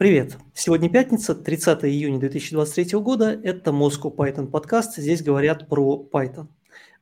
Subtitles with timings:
[0.00, 0.38] Привет!
[0.54, 3.38] Сегодня пятница, 30 июня 2023 года.
[3.44, 4.96] Это Moscow Python подкаст.
[4.96, 6.46] Здесь говорят про Python.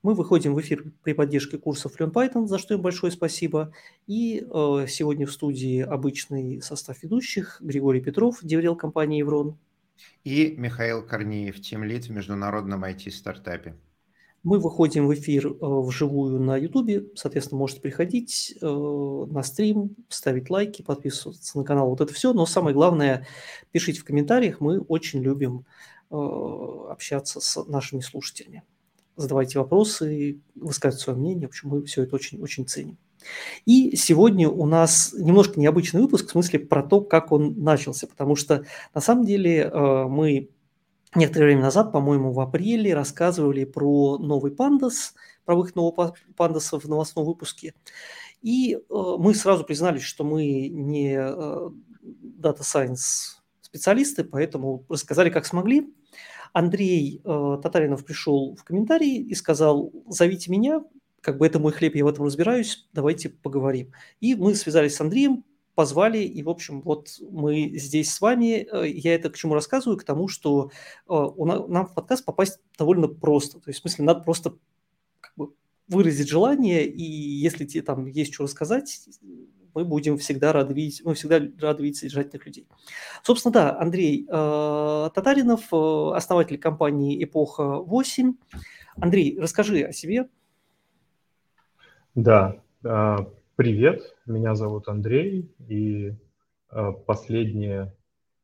[0.02, 3.72] Мы выходим в эфир при поддержке курсов Learn Python, за что им большое спасибо.
[4.08, 7.58] И э, сегодня в студии обычный состав ведущих.
[7.60, 9.56] Григорий Петров, деврел компании Еврон.
[10.24, 13.76] И Михаил Корнеев, тимлид в международном IT-стартапе.
[14.44, 20.48] Мы выходим в эфир э, вживую на YouTube, соответственно, можете приходить э, на стрим, ставить
[20.48, 22.32] лайки, подписываться на канал, вот это все.
[22.32, 23.26] Но самое главное,
[23.72, 25.66] пишите в комментариях, мы очень любим
[26.10, 28.62] э, общаться с нашими слушателями.
[29.16, 32.96] Задавайте вопросы, высказывайте свое мнение, в общем, мы все это очень-очень ценим.
[33.66, 38.36] И сегодня у нас немножко необычный выпуск, в смысле про то, как он начался, потому
[38.36, 40.50] что на самом деле мы
[41.18, 46.84] некоторое время назад, по-моему, в апреле рассказывали про новый пандас, про выход нового пандаса в
[46.86, 47.74] новостном выпуске.
[48.42, 51.70] И э, мы сразу признались, что мы не э,
[52.40, 55.92] Data Science специалисты, поэтому рассказали, как смогли.
[56.52, 60.82] Андрей э, Татаринов пришел в комментарии и сказал, зовите меня,
[61.20, 63.92] как бы это мой хлеб, я в этом разбираюсь, давайте поговорим.
[64.20, 65.44] И мы связались с Андреем,
[65.78, 68.66] позвали, и, в общем, вот мы здесь с вами.
[68.68, 69.96] Э, я это к чему рассказываю?
[69.96, 70.72] К тому, что
[71.08, 73.60] э, нам в подкаст попасть довольно просто.
[73.60, 74.54] То есть, в смысле, надо просто
[75.20, 75.52] как бы
[75.86, 79.08] выразить желание, и если тебе там есть что рассказать,
[79.72, 82.66] мы будем всегда рады видеть, мы всегда рады видеть содержательных людей.
[83.22, 88.34] Собственно, да, Андрей э, Татаринов, основатель компании «Эпоха 8».
[88.96, 90.28] Андрей, расскажи о себе.
[92.16, 96.14] Да, а, Привет, меня зовут Андрей, и
[96.70, 97.92] э, последние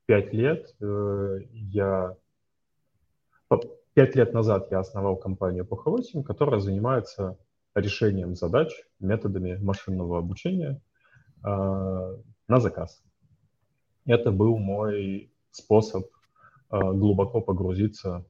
[0.07, 2.17] пять лет э, я...
[3.95, 7.39] Пять лет назад я основал компанию Epocha8, которая занимается
[7.77, 10.81] решением задач методами машинного обучения
[11.45, 13.01] э, на заказ.
[14.07, 16.09] Это был мой способ
[16.71, 18.27] глубоко погрузиться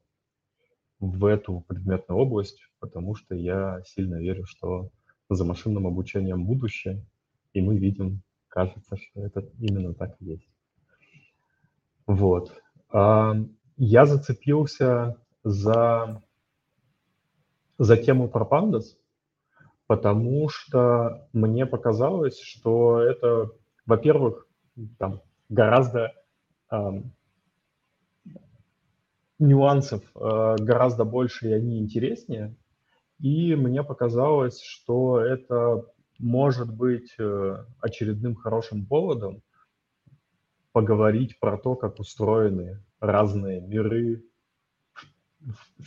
[1.01, 4.91] в эту предметную область, потому что я сильно верю, что
[5.29, 7.05] за машинным обучением будущее,
[7.53, 10.49] и мы видим, кажется, что это именно так и есть.
[12.07, 12.53] Вот.
[12.91, 13.35] А,
[13.77, 16.23] я зацепился за,
[17.79, 18.97] за тему про пандас,
[19.87, 23.51] потому что мне показалось, что это,
[23.87, 24.47] во-первых,
[24.99, 26.12] там гораздо
[29.39, 32.55] нюансов э, гораздо больше, и они интереснее.
[33.25, 35.83] И мне показалось, что это
[36.19, 39.41] может быть э, очередным хорошим поводом
[40.73, 44.23] поговорить про то, как устроены разные миры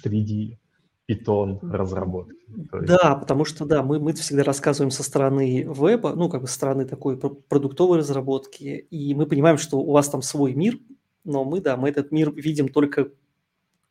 [0.01, 0.57] среди
[1.05, 2.43] питон разработки.
[2.47, 2.87] Есть...
[2.87, 6.55] Да, потому что да, мы, мы всегда рассказываем со стороны веба, ну, как бы со
[6.55, 10.79] стороны такой продуктовой разработки, и мы понимаем, что у вас там свой мир,
[11.23, 13.11] но мы, да, мы этот мир видим только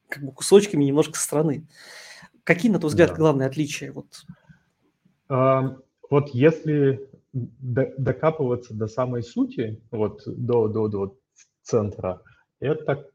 [0.09, 1.69] как бы кусочками немножко со стороны.
[2.47, 3.17] Какие, на твой взгляд, да.
[3.17, 3.93] главные отличия?
[3.93, 4.07] Вот?
[5.29, 5.77] А,
[6.09, 11.19] вот если докапываться до самой сути, вот до, до, до
[11.62, 12.23] центра,
[12.61, 13.11] это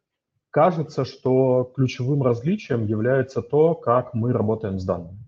[0.50, 5.24] кажется, что ключевым различием является то, как мы работаем с данными.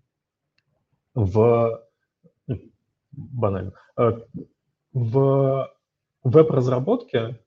[1.16, 1.81] В
[3.14, 3.72] банально.
[3.97, 4.20] Э,
[4.91, 5.72] в
[6.24, 7.40] веб-разработке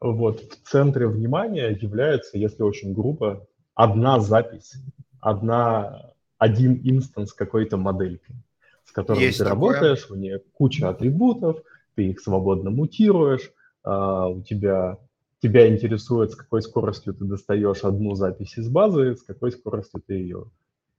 [0.00, 4.76] вот в центре внимания является, если очень грубо, одна запись
[5.20, 8.34] одна, один инстанс какой-то модельки,
[8.84, 9.74] с которой Есть ты такое.
[9.74, 11.62] работаешь, у нее куча атрибутов,
[11.94, 14.98] ты их свободно мутируешь, а, у тебя
[15.42, 20.14] тебя интересует, с какой скоростью ты достаешь одну запись из базы, с какой скоростью ты
[20.14, 20.50] ее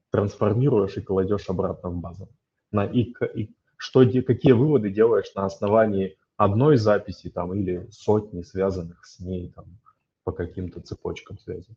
[0.10, 2.28] трансформируешь и кладешь обратно в базу.
[2.72, 9.06] На, и, и что, какие выводы делаешь на основании одной записи там, или сотни связанных
[9.06, 9.66] с ней там,
[10.24, 11.76] по каким-то цепочкам связи.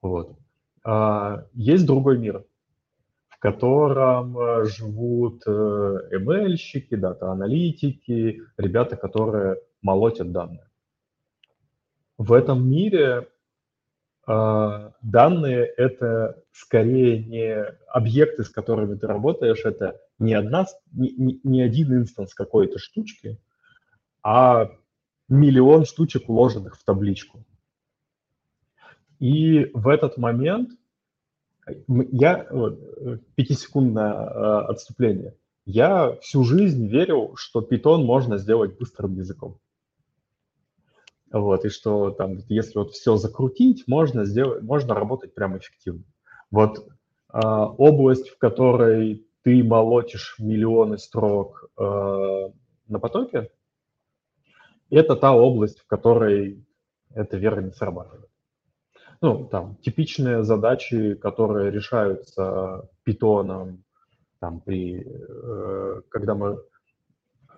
[0.00, 0.36] Вот.
[0.84, 2.44] А, есть другой мир,
[3.28, 10.68] в котором э, живут э, ML-щики, дата-аналитики, ребята, которые молотят данные.
[12.18, 13.28] В этом мире
[14.26, 21.62] а, данные— это скорее не объекты, с которыми ты работаешь, это не, одна, не, не
[21.62, 23.38] один инстанс какой-то штучки,
[24.22, 24.70] а
[25.28, 27.44] миллион штучек, уложенных в табличку.
[29.24, 30.72] И в этот момент
[31.88, 32.78] я, вот,
[33.36, 35.34] пятисекундное э, отступление,
[35.64, 39.58] я всю жизнь верил, что питон можно сделать быстрым языком.
[41.32, 46.04] Вот, и что там, если вот все закрутить, можно сделать, можно работать прям эффективно.
[46.50, 46.86] Вот
[47.32, 52.50] э, область, в которой ты молотишь миллионы строк э,
[52.88, 53.50] на потоке,
[54.90, 56.62] это та область, в которой
[57.14, 58.28] эта вера не срабатывает.
[59.20, 63.84] Ну, там, типичные задачи, которые решаются питоном,
[64.40, 66.62] там, при, э, когда мы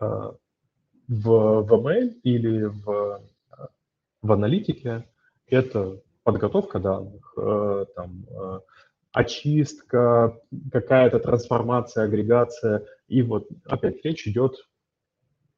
[0.00, 0.30] э,
[1.08, 3.20] в, в ML или в,
[4.22, 5.08] в аналитике,
[5.48, 8.60] это подготовка данных, э, там, э,
[9.12, 10.38] очистка,
[10.72, 12.84] какая-то трансформация, агрегация.
[13.08, 14.68] И вот опять речь идет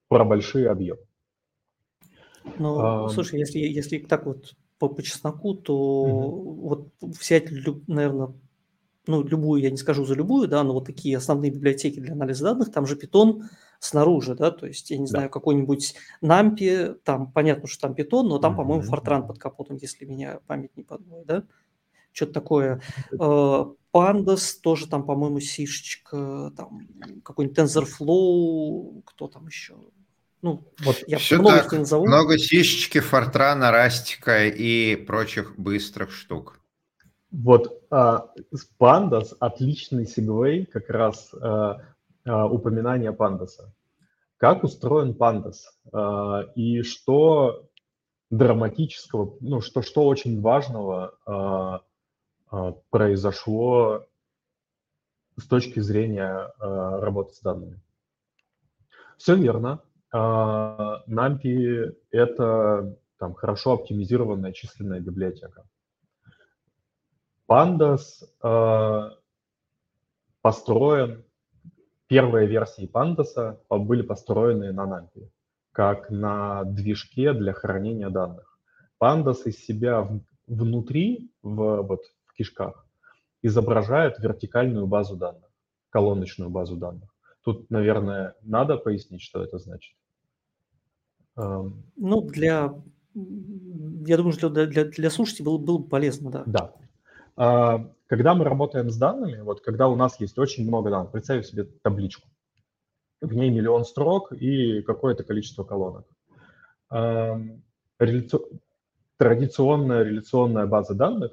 [0.09, 1.01] про большие объемы.
[2.59, 6.53] Ну, а, слушай, если, если так вот по, по чесноку, то угу.
[6.69, 7.51] вот взять,
[7.87, 8.33] наверное,
[9.07, 12.45] ну, любую, я не скажу за любую, да, но вот такие основные библиотеки для анализа
[12.45, 13.43] данных, там же Python
[13.81, 15.11] снаружи, да, то есть, я не да.
[15.11, 20.05] знаю, какой-нибудь NumPy, там понятно, что там Python, но там, по-моему, Fortran под капотом, если
[20.05, 21.45] меня память не подводит, да,
[22.13, 22.83] что-то такое.
[23.13, 26.89] Э, Pandas тоже там, по-моему, сишечка, там
[27.25, 29.77] какой-нибудь TensorFlow, кто там еще,
[30.43, 32.07] ну, вот я Все много так, назову.
[32.07, 36.61] Много сишечки, фортрана, растика и прочих быстрых штук.
[37.31, 38.31] Вот а,
[38.79, 41.81] Pandas отличный сегвей как раз а,
[42.25, 43.73] а, упоминание Пандаса.
[44.37, 45.57] Как устроен Pandas
[45.93, 47.69] а, и что
[48.31, 51.83] драматического, ну что что очень важного а,
[52.51, 54.07] а, произошло
[55.37, 57.81] с точки зрения а, работы с данными.
[59.17, 59.83] Все верно.
[60.15, 65.69] NumPy— это там, хорошо оптимизированная численная библиотека.
[67.47, 69.11] Pandas э,
[70.43, 71.25] построен,
[72.07, 75.31] первые версии Pandas были построены на NumPy,
[75.73, 78.59] как на движке для хранения данных.
[79.01, 80.09] Pandas из себя
[80.47, 82.87] внутри, в, вот, в кишках,
[83.43, 85.51] изображает вертикальную базу данных,
[85.91, 87.15] колоночную базу данных.
[87.49, 89.97] Тут, наверное, надо пояснить, что это значит.
[91.35, 92.75] Ну, для,
[93.15, 96.43] я думаю, что для, для, для слушателей было, было бы полезно, да.
[96.45, 96.75] Да.
[97.37, 101.47] А, когда мы работаем с данными, вот когда у нас есть очень много данных, представь
[101.47, 102.29] себе табличку,
[103.23, 106.07] в ней миллион строк и какое-то количество колонок.
[109.17, 111.33] Традиционная реляционная база данных,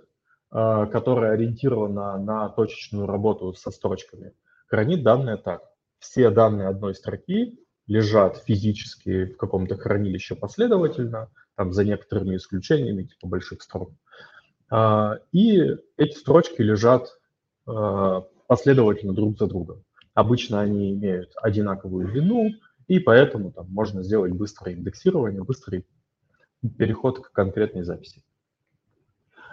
[0.50, 4.32] а, которая ориентирована на точечную работу со строчками,
[4.68, 5.75] хранит данные так.
[6.06, 7.58] Все данные одной строки
[7.88, 13.92] лежат физически в каком-то хранилище последовательно, там за некоторыми исключениями, типа больших строк.
[14.70, 17.10] А, и эти строчки лежат
[17.66, 19.84] а, последовательно друг за другом.
[20.14, 22.52] Обычно они имеют одинаковую длину,
[22.88, 25.88] и поэтому там можно сделать быстрое индексирование, быстрый
[26.78, 28.24] переход к конкретной записи.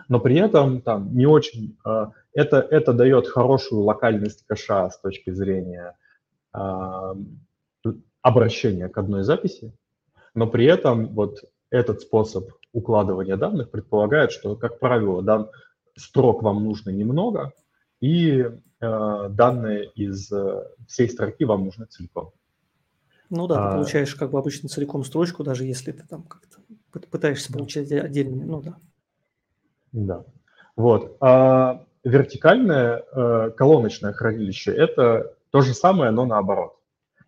[0.09, 1.79] Но при этом там не очень...
[1.83, 5.97] А, это, это дает хорошую локальность кэша с точки зрения
[8.23, 9.73] обращения к одной записи,
[10.35, 15.51] но при этом вот этот способ укладывания данных предполагает, что, как правило, дан,
[15.97, 17.53] строк вам нужно немного,
[18.01, 18.51] и э,
[19.31, 22.33] данные из э, всей строки вам нужны целиком.
[23.31, 26.59] Ну да, ты а, получаешь как бы обычно целиком строчку, даже если ты там как-то
[27.09, 28.77] пытаешься получать отдельные, ну да.
[29.93, 30.25] Да.
[30.77, 31.17] Вот.
[31.21, 36.75] А вертикальное э, колоночное хранилище– это то же самое, но наоборот.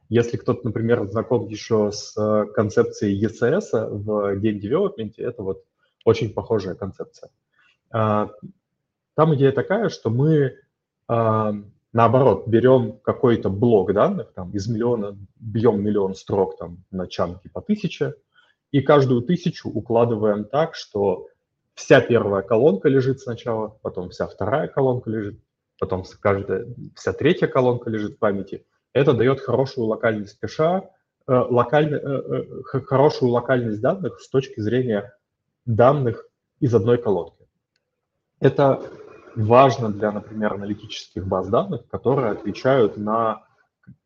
[0.08, 5.64] Если кто-то, например, знаком еще с э, концепцией ECS в Game Development, это вот
[6.04, 7.30] очень похожая концепция.
[7.90, 8.30] А,
[9.14, 10.56] там идея такая, что мы,
[11.08, 11.52] а,
[11.92, 17.60] наоборот, берем какой-то блок данных, там, из миллиона, бьем миллион строк там, на чанки по
[17.60, 18.14] тысяче,
[18.72, 21.28] и каждую тысячу укладываем так, что
[21.74, 25.38] вся первая колонка лежит сначала, потом вся вторая колонка лежит,
[25.84, 28.64] потом каждая, вся третья колонка лежит в памяти–
[28.94, 30.88] это дает хорошую локальность кэша,
[31.26, 35.12] э, локаль, э, э, хорошую локальность данных с точки зрения
[35.66, 36.24] данных
[36.60, 37.46] из одной колонки.
[38.40, 38.80] Это
[39.34, 43.42] важно для, например, аналитических баз данных, которые отвечают на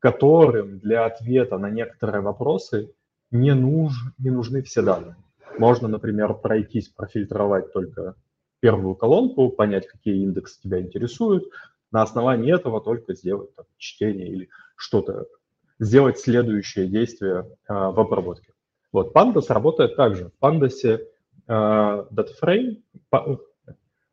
[0.00, 2.92] которым для ответа на некоторые вопросы
[3.30, 5.16] не, нуж, не нужны все данные.
[5.58, 8.14] Можно, например, пройтись, профильтровать только
[8.60, 11.48] первую колонку, понять, какие индексы тебя интересуют,
[11.90, 15.26] на основании этого только сделать там, чтение или что-то,
[15.78, 18.52] сделать следующее действие а, в обработке.
[18.92, 20.30] Вот, Pandas работает также.
[20.38, 21.00] В Pandas
[21.46, 22.82] а, DataFrame,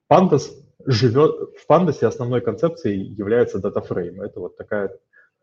[0.09, 0.51] Pandas
[0.85, 4.23] живет, в Pandas основной концепцией является DataFrame.
[4.23, 4.97] Это вот такая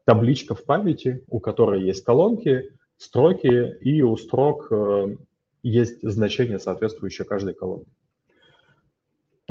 [0.04, 5.16] табличка в памяти, у которой есть колонки, строки, и у строк э,
[5.62, 7.90] есть значение, соответствующее каждой колонке.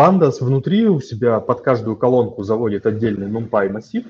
[0.02, 4.04] Pandas внутри у себя под каждую колонку заводит отдельный NumPy массив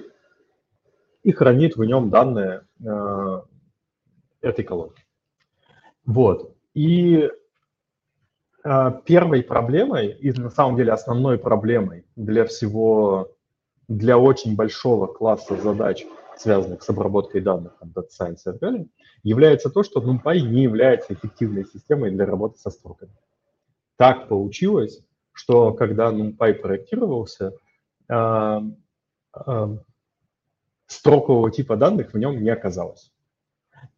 [1.21, 3.41] и хранит в нем данные э,
[4.39, 5.03] этой колонки.
[6.05, 6.55] Вот.
[6.73, 7.29] И
[8.63, 13.35] э, первой проблемой, и на самом деле основной проблемой для всего,
[13.89, 16.05] для очень большого класса задач,
[16.37, 18.87] связанных с обработкой данных, там, Data Science и так
[19.23, 23.11] является то, что NumPy не является эффективной системой для работы со строками.
[23.97, 25.03] Так получилось,
[25.33, 27.53] что когда NumPy проектировался,
[28.09, 28.59] э,
[29.35, 29.77] э,
[30.87, 33.11] строкового типа данных в нем не оказалось.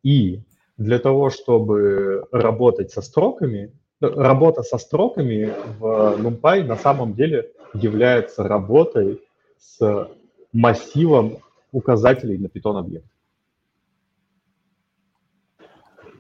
[0.04, 0.44] И
[0.78, 7.52] для того, чтобы работать со строками, ну, работа со строками в NumPy на самом деле
[7.74, 9.22] является работой
[9.58, 10.10] с
[10.52, 11.40] массивом
[11.72, 13.08] указателей на Python объект.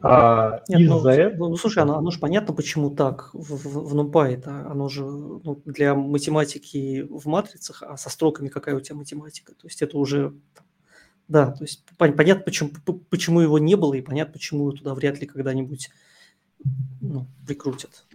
[0.06, 1.50] А, Нет, ну, из-за ну, этого...
[1.50, 4.34] ну, слушай, оно, оно же понятно, почему так в, в, в NumPy.
[4.34, 9.54] Это, оно же ну, для математики в матрицах, а со строками какая у тебя математика?
[9.54, 10.34] То есть это уже
[11.30, 12.72] да, то есть понятно, почему,
[13.10, 15.90] почему его не было, и понятно, почему его туда вряд ли когда-нибудь
[17.00, 18.06] ну, прикрутят.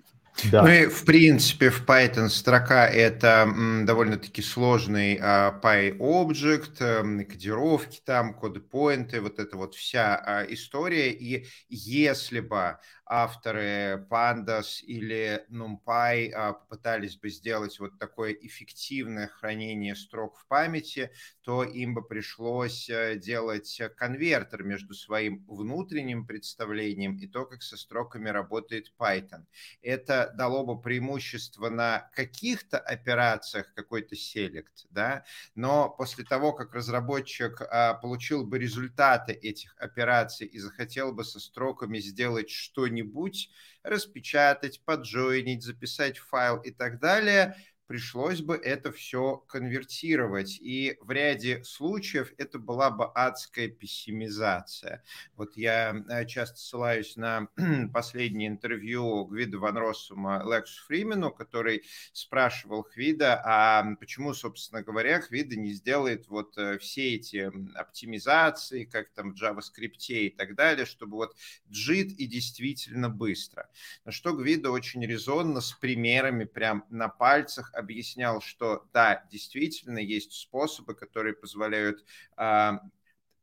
[0.44, 0.62] Да.
[0.62, 3.48] Ну и в принципе в Python строка это
[3.84, 11.10] довольно-таки сложный PyObject, а, кодировки там, коды поинты, вот эта вот вся а, история.
[11.10, 19.96] И если бы авторы Pandas или NumPy а, попытались бы сделать вот такое эффективное хранение
[19.96, 21.10] строк в памяти,
[21.42, 27.76] то им бы пришлось э, делать конвертер между своим внутренним представлением и то, как со
[27.76, 29.46] строками работает Python.
[29.80, 35.24] Это дало бы преимущество на каких-то операциях, какой-то селект, да,
[35.54, 41.40] но после того, как разработчик а, получил бы результаты этих операций и захотел бы со
[41.40, 43.50] строками сделать что-нибудь что-нибудь
[43.82, 47.56] распечатать, поджойнить, записать файл и так далее,
[47.88, 50.58] пришлось бы это все конвертировать.
[50.60, 55.02] И в ряде случаев это была бы адская пессимизация.
[55.36, 57.48] Вот я э, часто ссылаюсь на
[57.92, 65.56] последнее интервью Гвида Ван Россума Лексу Фримену, который спрашивал Хвида, а почему, собственно говоря, Хвида
[65.56, 71.16] не сделает вот э, все эти оптимизации, как там в JavaScript и так далее, чтобы
[71.16, 71.34] вот
[71.70, 73.70] джит и действительно быстро.
[74.04, 80.32] На что Гвида очень резонно с примерами прям на пальцах объяснял, что да, действительно есть
[80.32, 82.04] способы, которые позволяют
[82.36, 82.80] а,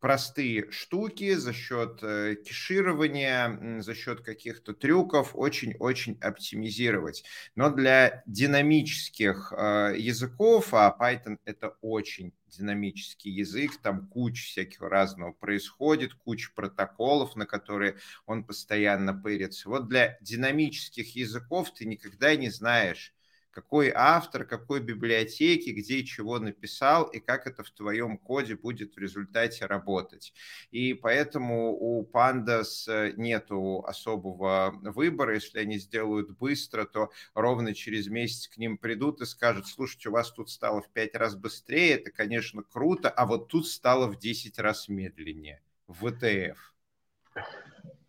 [0.05, 7.23] простые штуки за счет э, кеширования, за счет каких-то трюков очень-очень оптимизировать.
[7.55, 15.31] Но для динамических э, языков, а Python это очень динамический язык, там куча всяких разного
[15.31, 19.69] происходит, куча протоколов, на которые он постоянно пырится.
[19.69, 23.14] Вот для динамических языков ты никогда не знаешь,
[23.55, 28.99] какой автор, какой библиотеки, где чего написал, и как это в твоем коде будет в
[28.99, 30.33] результате работать.
[30.71, 35.35] И поэтому у Pandas э, нету особого выбора.
[35.35, 40.11] Если они сделают быстро, то ровно через месяц к ним придут и скажут, слушайте, у
[40.11, 44.19] вас тут стало в пять раз быстрее, это, конечно, круто, а вот тут стало в
[44.19, 45.61] 10 раз медленнее.
[45.87, 46.73] ВТФ.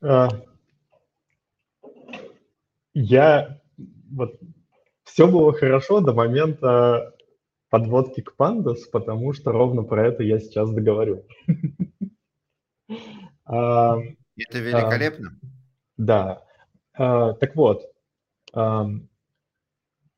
[0.00, 0.28] А,
[2.94, 3.60] я
[4.10, 4.40] вот
[5.16, 7.14] все было хорошо до момента
[7.70, 11.24] подводки к Pandas, потому что ровно про это я сейчас договорю.
[13.46, 15.40] Это великолепно.
[15.96, 16.44] Да.
[16.92, 17.90] А, так вот,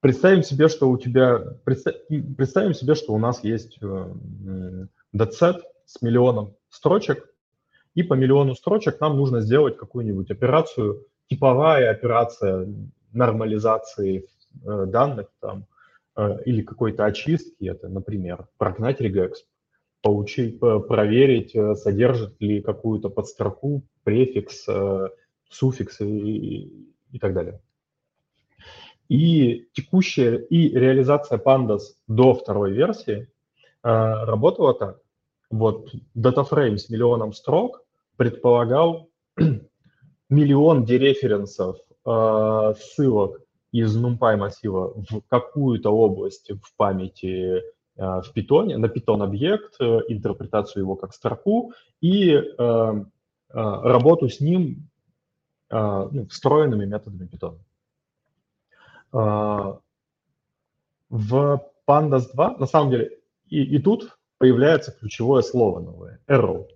[0.00, 3.78] представим себе, что у тебя, представим себе, что у нас есть
[5.12, 7.24] датсет с миллионом строчек,
[7.94, 12.66] и по миллиону строчек нам нужно сделать какую-нибудь операцию, типовая операция
[13.12, 15.66] нормализации Э, данных там
[16.16, 19.44] э, или какой-то очистки, это, например, прогнать регэкс,
[20.02, 24.66] поучить, проверить, э, содержит ли какую-то подстроку, префикс,
[25.50, 27.60] суффикс и, и так далее.
[29.08, 33.28] И текущая, и реализация Pandas до второй версии
[33.82, 35.00] работала так.
[35.50, 37.84] Вот датафрейм с миллионом строк
[38.16, 39.08] предполагал
[40.28, 43.40] миллион дереференсов, ссылок
[43.72, 47.62] из NumPy массива в какую-то область в памяти э,
[47.96, 53.04] в питоне, на питон объект, э, интерпретацию его как строку и э,
[53.50, 54.90] работу с ним
[55.70, 57.58] ну, встроенными методами питона.
[59.10, 59.80] В
[61.86, 66.66] Pandas 2, на самом деле, и, и тут появляется ключевое слово новое– Arrow.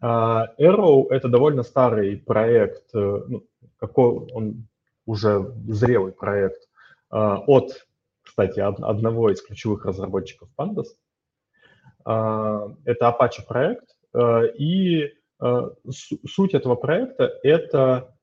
[0.00, 3.44] Arrow– это довольно старый проект, ну,
[3.78, 4.68] какой он
[5.06, 6.68] уже зрелый проект
[7.10, 7.86] а, от,
[8.22, 10.86] кстати, одного из ключевых разработчиков Pandas.
[12.04, 15.12] А, это Apache проект, а, и
[16.24, 18.14] суть этого проекта– это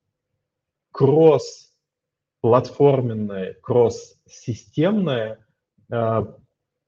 [0.91, 5.45] кросс-платформенное, кросс-системное
[5.91, 6.21] э,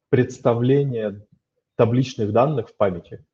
[0.09, 1.25] представление
[1.75, 3.25] табличных данных в памяти.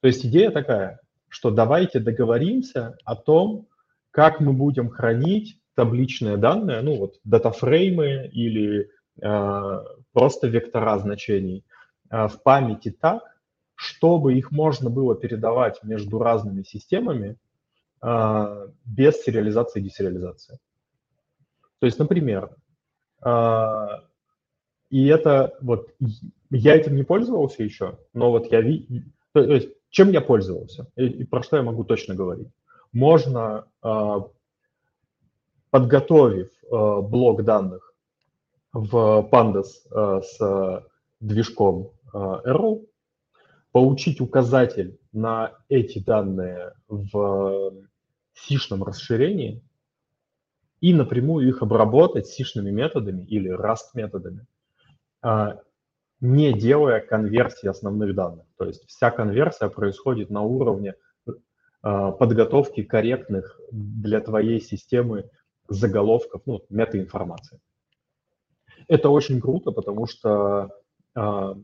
[0.00, 3.68] То есть идея такая, что давайте договоримся о том,
[4.10, 8.90] как мы будем хранить табличные данные, ну вот датафреймы или
[9.20, 11.64] э, просто вектора значений
[12.10, 13.22] э, в памяти так,
[13.74, 17.36] чтобы их можно было передавать между разными системами
[18.02, 20.58] э, без сериализации и десериализации.
[21.80, 22.50] То есть, например,
[23.24, 23.86] э,
[24.90, 25.90] и это вот
[26.50, 31.06] я этим не пользовался еще, но вот я ви, то есть чем я пользовался и,
[31.06, 32.48] и про что я могу точно говорить.
[32.92, 34.20] Можно э,
[35.74, 37.92] подготовив э, блок данных
[38.72, 40.86] в Pandas э, с
[41.18, 42.86] движком э, Arrow,
[43.72, 47.72] получить указатель на эти данные в
[48.34, 49.64] сишном расширении
[50.80, 54.46] и напрямую их обработать сишными методами или Rust методами,
[56.20, 58.46] не делая конверсии основных данных.
[58.58, 60.94] То есть вся конверсия происходит на уровне
[61.80, 65.30] подготовки корректных для твоей системы
[65.68, 67.60] заголовков, ну, метаинформации.
[68.88, 70.70] Это очень круто, потому что
[71.16, 71.54] э,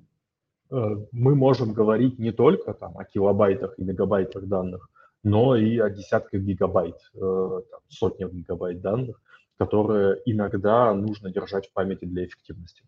[0.71, 4.89] мы можем говорить не только там, о килобайтах и мегабайтах данных,
[5.23, 9.21] но и о десятках гигабайт, э, там, сотнях гигабайт данных,
[9.59, 12.85] которые иногда нужно держать в памяти для эффективности.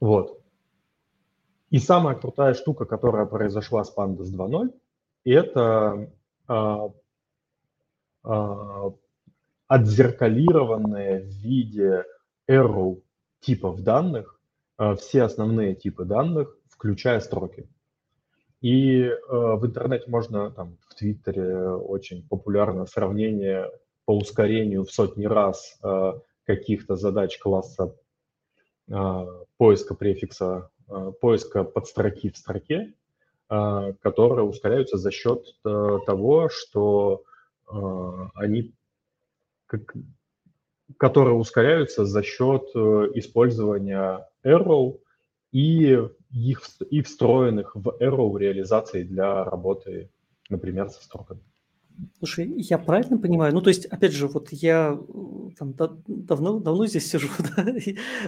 [0.00, 0.40] Вот.
[1.70, 4.72] И самая крутая штука, которая произошла с Pandas 2.0,
[5.24, 6.10] это
[6.48, 6.88] э,
[8.24, 8.90] э,
[9.72, 12.04] отзеркалированные в виде
[12.46, 13.00] arrow
[13.40, 14.38] типов данных,
[14.78, 17.66] э, все основные типы данных, включая строки.
[18.60, 23.70] И э, в интернете можно, там, в Твиттере очень популярно сравнение
[24.04, 26.12] по ускорению в сотни раз э,
[26.44, 27.94] каких-то задач класса
[29.56, 30.68] поиска префикса,
[31.20, 32.92] поиска подстроки в строке,
[33.48, 37.22] которые ускоряются за счет того, что
[38.34, 38.74] они
[39.72, 39.94] как,
[40.98, 42.78] которые ускоряются за счет э,
[43.14, 45.00] использования Arrow
[45.50, 45.98] и
[46.30, 50.10] их и встроенных в Arrow реализаций для работы,
[50.50, 51.40] например, со строками.
[52.18, 53.52] Слушай, я правильно понимаю?
[53.52, 55.74] Ну, то есть, опять же, вот я э, там,
[56.06, 57.28] давно, давно здесь сижу,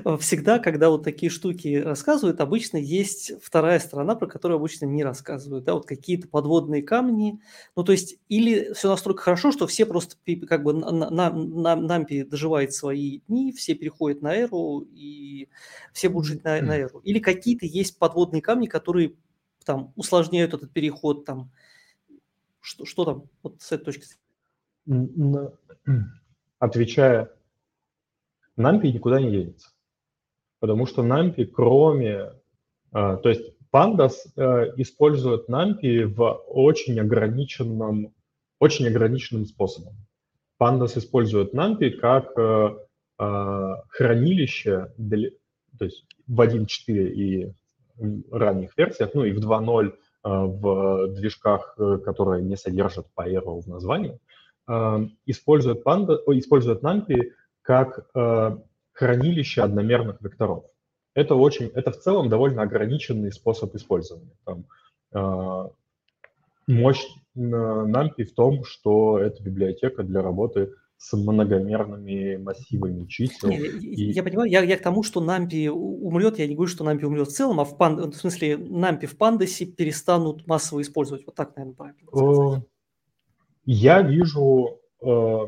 [0.04, 5.04] да, всегда, когда вот такие штуки рассказывают, обычно есть вторая сторона, про которую обычно не
[5.04, 7.40] рассказывают, да, вот какие-то подводные камни,
[7.76, 10.16] ну, то есть, или все настолько хорошо, что все просто
[10.48, 15.48] как бы на, на, на Нампи доживают свои дни, все переходят на Эру, и
[15.92, 19.14] все будут жить на, на Эру, или какие-то есть подводные камни, которые
[19.64, 21.50] там усложняют этот переход, там,
[22.64, 24.06] что, что там вот с этой точки
[24.86, 25.50] зрения?
[26.58, 27.30] Отвечая,
[28.58, 29.70] NumPy никуда не денется.
[30.60, 32.32] Потому что NumPy, кроме...
[32.90, 38.14] А, то есть Pandas э, использует NumPy в очень ограниченном,
[38.58, 39.94] очень ограниченным способом.
[40.58, 42.76] Pandas использует NumPy как э,
[43.88, 45.30] хранилище, для,
[45.78, 46.66] то есть в 1.4
[47.10, 47.52] и
[48.30, 49.92] ранних версиях, ну и в 2.0 а,
[50.24, 54.18] в движках, э, которые не содержат Pyro в названии,
[54.66, 58.58] а, используют, Panda, используют NumPy как а,
[58.92, 60.64] хранилище одномерных векторов.
[61.14, 64.32] Это, очень, это в целом довольно ограниченный способ использования.
[64.44, 64.64] Там,
[66.66, 67.06] мощь
[67.36, 70.72] NumPy в том, что это библиотека для работы
[71.04, 73.50] с многомерными массивами чисел.
[73.50, 74.12] Не, и...
[74.12, 77.28] Я понимаю, я, я к тому, что Нампи умрет, я не говорю, что Нампи умрет
[77.28, 78.10] в целом, а в, пан...
[78.10, 81.26] в смысле Нампи в Пандасе перестанут массово использовать.
[81.26, 82.58] Вот так, наверное, правильно сказать.
[82.58, 82.66] Э,
[83.66, 85.38] я вижу, э,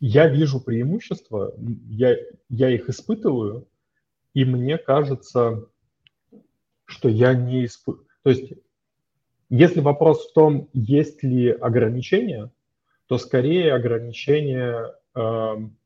[0.00, 1.54] я вижу преимущества,
[1.88, 2.16] я,
[2.50, 3.66] я их испытываю,
[4.34, 5.64] и мне кажется,
[6.84, 8.06] что я не испытываю.
[8.24, 8.52] То есть,
[9.48, 12.50] если вопрос в том, есть ли ограничения,
[13.10, 14.94] то скорее ограничение...
[15.16, 15.76] Эм,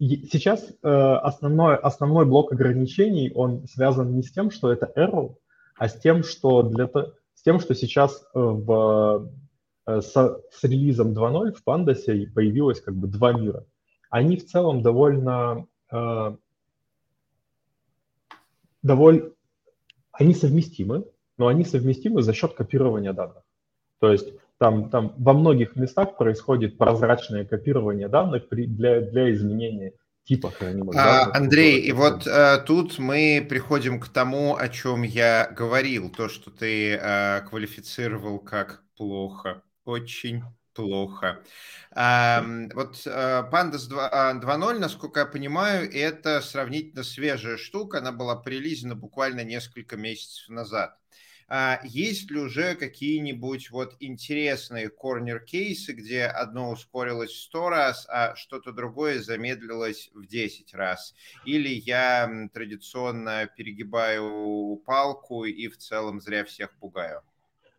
[0.00, 5.34] сейчас э, основной, основной блок ограничений, он связан не с тем, что это error,
[5.76, 6.88] а с тем, что, для,
[7.34, 9.30] с тем, что сейчас э, в,
[9.86, 10.12] э, с,
[10.50, 13.66] с релизом 2.0 в Pandas появилось как бы два мира.
[14.08, 15.66] Они в целом довольно...
[18.82, 19.30] довольно
[20.12, 21.04] они совместимы,
[21.36, 23.42] но они совместимы за счет копирования данных.
[23.98, 24.32] То есть
[24.64, 29.92] там, там во многих местах происходит прозрачное копирование данных при, для, для изменения
[30.24, 31.36] типа хранимых а, данных.
[31.36, 36.50] Андрей, и вот а, тут мы приходим к тому, о чем я говорил, то, что
[36.50, 41.40] ты а, квалифицировал как плохо, очень плохо.
[41.94, 47.98] А, вот Pandas 2.0, насколько я понимаю, это сравнительно свежая штука.
[47.98, 50.96] Она была прилизана буквально несколько месяцев назад.
[51.48, 58.34] А есть ли уже какие-нибудь вот интересные корнер-кейсы, где одно ускорилось в 100 раз, а
[58.34, 61.14] что-то другое замедлилось в 10 раз?
[61.44, 67.20] Или я традиционно перегибаю палку и в целом зря всех пугаю?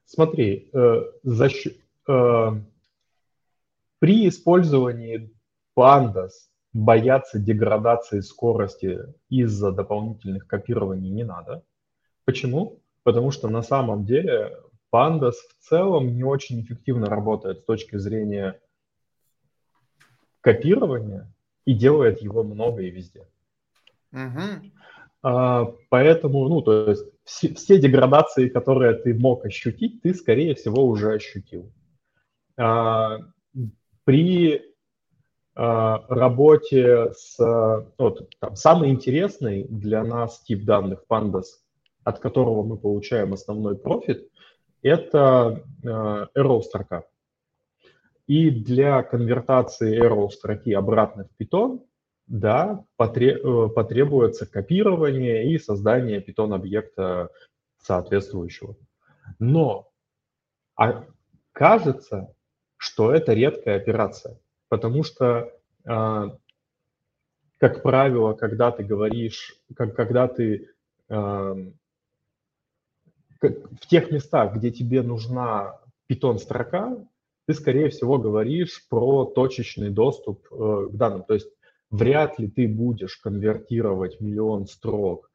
[0.05, 2.51] Смотри, э, за счет, э,
[3.99, 5.31] при использовании
[5.75, 6.31] pandas
[6.73, 8.99] бояться деградации скорости
[9.29, 11.63] из-за дополнительных копирований не надо.
[12.25, 12.81] Почему?
[13.05, 14.57] Потому что на самом деле
[14.91, 18.59] Pandas в целом не очень эффективно работает с точки зрения
[20.41, 21.31] копирования
[21.65, 23.27] и делает его много и везде.
[24.11, 24.71] Угу.
[25.21, 30.83] А, поэтому, ну, то есть все, все деградации, которые ты мог ощутить, ты, скорее всего,
[30.83, 31.71] уже ощутил.
[32.57, 33.19] А,
[34.03, 34.63] при
[35.53, 37.37] а, работе с...
[37.99, 41.45] Вот, там, самый интересный для нас тип данных Pandas–
[42.05, 44.29] от которого мы получаем основной профит,
[44.81, 45.87] это э,
[46.37, 47.03] arrow строка.
[48.27, 51.83] И для конвертации arrow строки обратно в Python,
[52.27, 57.31] да, э, потребуется копирование и создание Python объекта
[57.81, 58.77] соответствующего.
[59.39, 59.89] Но
[60.75, 61.05] а
[61.53, 62.35] кажется,
[62.77, 64.39] что это редкая операция,
[64.69, 65.51] потому что,
[65.85, 66.29] э,
[67.57, 70.69] как правило, когда ты говоришь, как, когда ты
[73.49, 76.97] в тех местах, где тебе нужна питон-строка,
[77.47, 81.23] ты, скорее всего, говоришь про точечный доступ э, к данным.
[81.23, 81.47] То есть
[81.91, 85.29] вряд ли ты будешь конвертировать миллион строк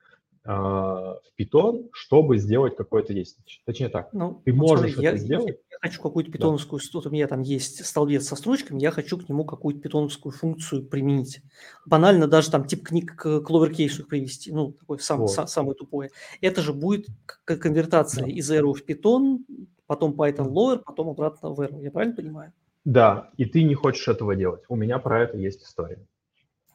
[0.45, 3.45] в Python, чтобы сделать какое-то действие.
[3.67, 5.59] Точнее так, ну, ты можешь смотри, это я, сделать.
[5.71, 6.89] Я хочу какую-то питоновскую, да.
[6.95, 10.87] вот у меня там есть столбец со строчками, я хочу к нему какую-то питоновскую функцию
[10.87, 11.43] применить.
[11.85, 15.29] Банально даже там тип книг к кловеркейсу привести, ну, такой сам, вот.
[15.29, 16.11] сам, самое тупое.
[16.41, 17.07] Это же будет
[17.45, 18.31] конвертация да.
[18.31, 19.41] из Arrow в Python,
[19.87, 21.83] потом Python lower, потом обратно в Arrow.
[21.83, 22.53] Я правильно понимаю?
[22.85, 24.63] Да, и ты не хочешь этого делать.
[24.69, 26.07] У меня про это есть история.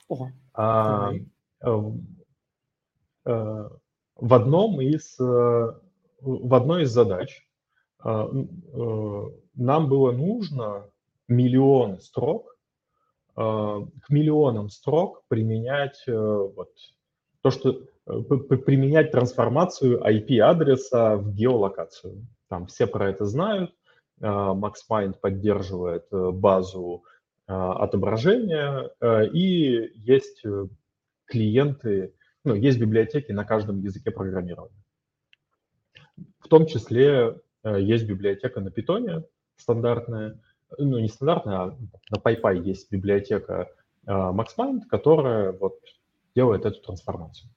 [0.08, 1.13] О, а,
[3.25, 5.73] в одном из э,
[6.25, 7.45] в одной из задач
[7.99, 9.23] а, э,
[9.55, 10.89] нам было нужно
[11.27, 12.57] миллион строк,
[13.35, 16.69] а, к миллионам строк применять э, вот,
[17.41, 22.25] то, что э, применять трансформацию IP-адреса в геолокацию.
[22.49, 23.73] Там все про это знают.
[24.21, 27.03] А, MaxMind поддерживает базу
[27.47, 28.89] отображения,
[29.31, 30.41] и есть
[31.25, 34.84] клиенты, ну, есть библиотеки на каждом языке программирования.
[36.39, 39.23] В том числе Э, есть библиотека на питоне
[39.58, 40.39] стандартная,
[40.77, 41.77] ну не стандартная, а
[42.12, 43.69] на PyPy есть библиотека
[44.05, 45.79] э, MaxMind, которая вот
[46.36, 47.49] делает эту трансформацию.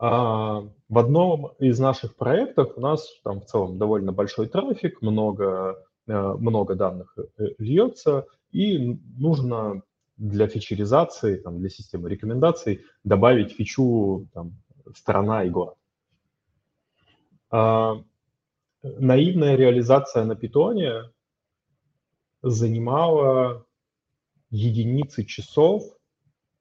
[0.00, 5.84] А, в одном из наших проектов у нас там в целом довольно большой трафик, много,
[6.06, 7.14] э, много данных
[7.58, 9.82] льется, и нужно
[10.18, 14.60] для фичеризации, там, для системы рекомендаций добавить фичу там,
[15.44, 15.76] и город.
[17.50, 18.02] А,
[18.82, 21.04] наивная реализация на питоне
[22.42, 23.64] занимала
[24.50, 25.82] единицы часов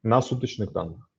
[0.04, 1.10] на суточных данных.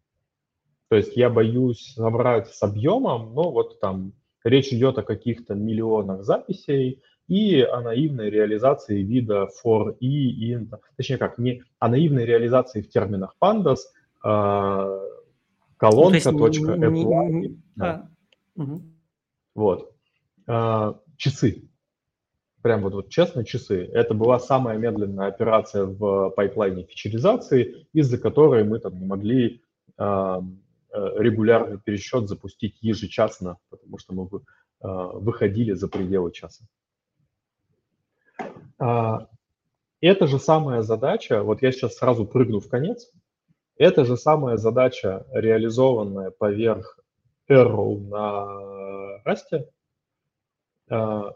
[0.89, 6.25] То есть я боюсь набрать с объемом, но вот там речь идет о каких-то миллионах
[6.25, 12.81] записей и о наивной реализации вида for и in, точнее как, не о наивной реализации
[12.81, 13.79] в терминах pandas,
[14.25, 14.99] а,
[15.77, 17.57] колонка, ну, точка, apply.
[17.77, 18.09] Да.
[18.57, 18.83] А, угу.
[19.55, 19.93] Вот.
[20.47, 21.69] А, часы.
[22.63, 23.85] Прям вот, вот честно, часы.
[23.93, 29.63] Это была самая медленная операция в пайплайне фичеризации, из-за которой мы там не могли
[29.97, 30.43] а,
[30.93, 34.29] э, регулярный пересчет запустить ежечасно, потому что мы
[34.81, 36.65] а, выходили за пределы часа.
[38.79, 43.11] Эта же самая задача, вот я сейчас сразу прыгну в конец,
[43.77, 46.99] эта же самая задача, реализованная поверх
[47.49, 49.23] Arrow на
[50.91, 51.33] а,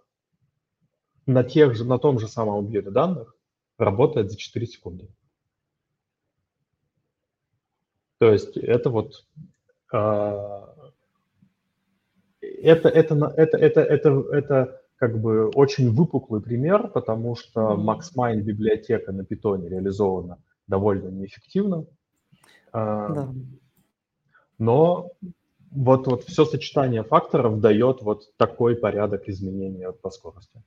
[1.27, 3.37] на, тех же, на том же самом объеме данных
[3.79, 5.09] работает за 4 секунды.
[8.19, 9.27] То есть это вот
[9.93, 10.75] а,
[12.41, 19.11] это, это, это, это, это, это как бы очень выпуклый пример, потому что MaxMind библиотека
[19.11, 20.39] на питоне реализована
[20.69, 21.87] довольно неэффективно.
[22.73, 23.35] А, да.
[24.59, 25.11] Но
[25.73, 30.63] вот, вот все сочетание факторов дает вот такой порядок изменения по скорости.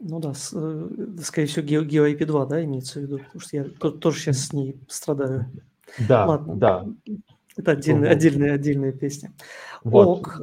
[0.00, 0.88] Ну да, с, э,
[1.22, 3.18] скорее всего, Geo, IP 2, да, имеется в виду?
[3.18, 3.64] Потому что я
[4.00, 5.46] тоже сейчас с ней страдаю.
[6.08, 6.56] Да, Ладно.
[6.56, 6.88] да.
[7.56, 8.16] Это отдельная, вот.
[8.16, 9.32] отдельная, отдельная песня.
[9.84, 10.26] Вот.
[10.26, 10.40] Ок.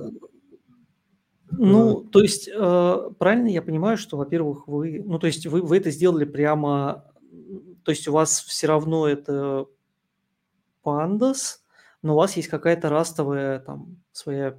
[1.51, 5.77] Ну, то есть, э, правильно я понимаю, что, во-первых, вы, ну, то есть вы, вы
[5.77, 7.05] это сделали прямо,
[7.83, 9.65] то есть у вас все равно это
[10.83, 11.59] pandas,
[12.01, 14.57] но у вас есть какая-то растовая там своя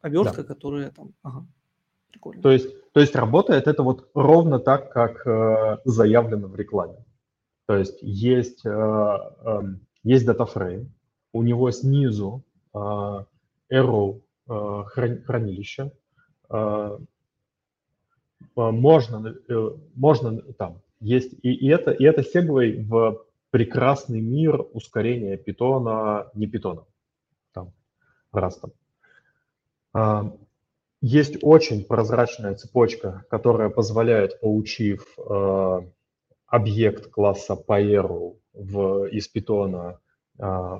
[0.00, 0.54] обертка, да.
[0.54, 1.46] которая там, ага,
[2.10, 2.42] прикольно.
[2.42, 7.04] То есть, то есть работает это вот ровно так, как э, заявлено в рекламе.
[7.66, 9.62] То есть есть, э, э,
[10.02, 10.92] есть датафрейм,
[11.32, 12.44] у него снизу
[12.74, 15.92] э, arrow э, хранилище,
[18.56, 25.36] можно, э, можно там есть и, и это и это сегвей в прекрасный мир ускорения
[25.36, 26.84] питона не питона
[27.52, 27.72] там
[28.32, 28.72] растом.
[31.06, 35.80] Есть очень прозрачная цепочка, которая позволяет, получив э,
[36.46, 40.00] объект класса Paero в, из питона,
[40.38, 40.78] э,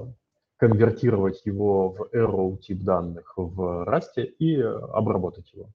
[0.57, 5.71] конвертировать его в arrow тип данных в Rust и обработать его.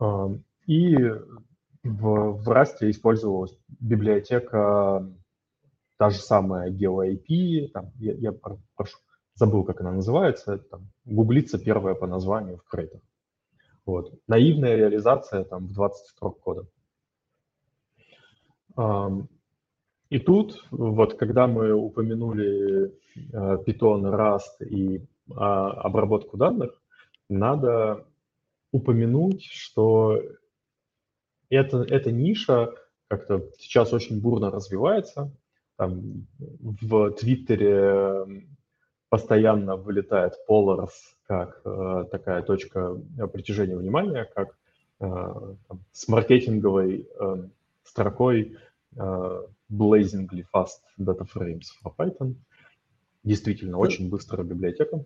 [0.00, 0.96] Э, и
[1.82, 5.06] в, в Rust использовалась библиотека
[5.96, 8.98] та же самая GeoIP, там, я, я прошу,
[9.34, 13.02] забыл, как она называется, там, гуглится первая по названию в крейтах.
[13.86, 14.12] Вот.
[14.26, 16.66] Наивная реализация там в 20 строк кода.
[20.10, 22.92] И тут, вот когда мы упомянули
[23.32, 26.82] а, Python, Rust и а, обработку данных,
[27.28, 28.04] надо
[28.72, 30.20] упомянуть, что
[31.48, 32.74] это, эта ниша
[33.08, 35.30] как-то сейчас очень бурно развивается.
[35.76, 38.44] Там в Твиттере
[39.08, 40.90] постоянно вылетает Polars
[41.24, 42.96] как э, такая точка
[43.32, 44.56] притяжения внимания, как
[45.00, 45.04] э,
[45.68, 47.48] там, с маркетинговой э,
[47.84, 48.56] строкой
[48.96, 52.34] э, blazingly fast data frames for Python.
[53.22, 53.78] Действительно, да.
[53.78, 55.04] очень быстрая библиотека.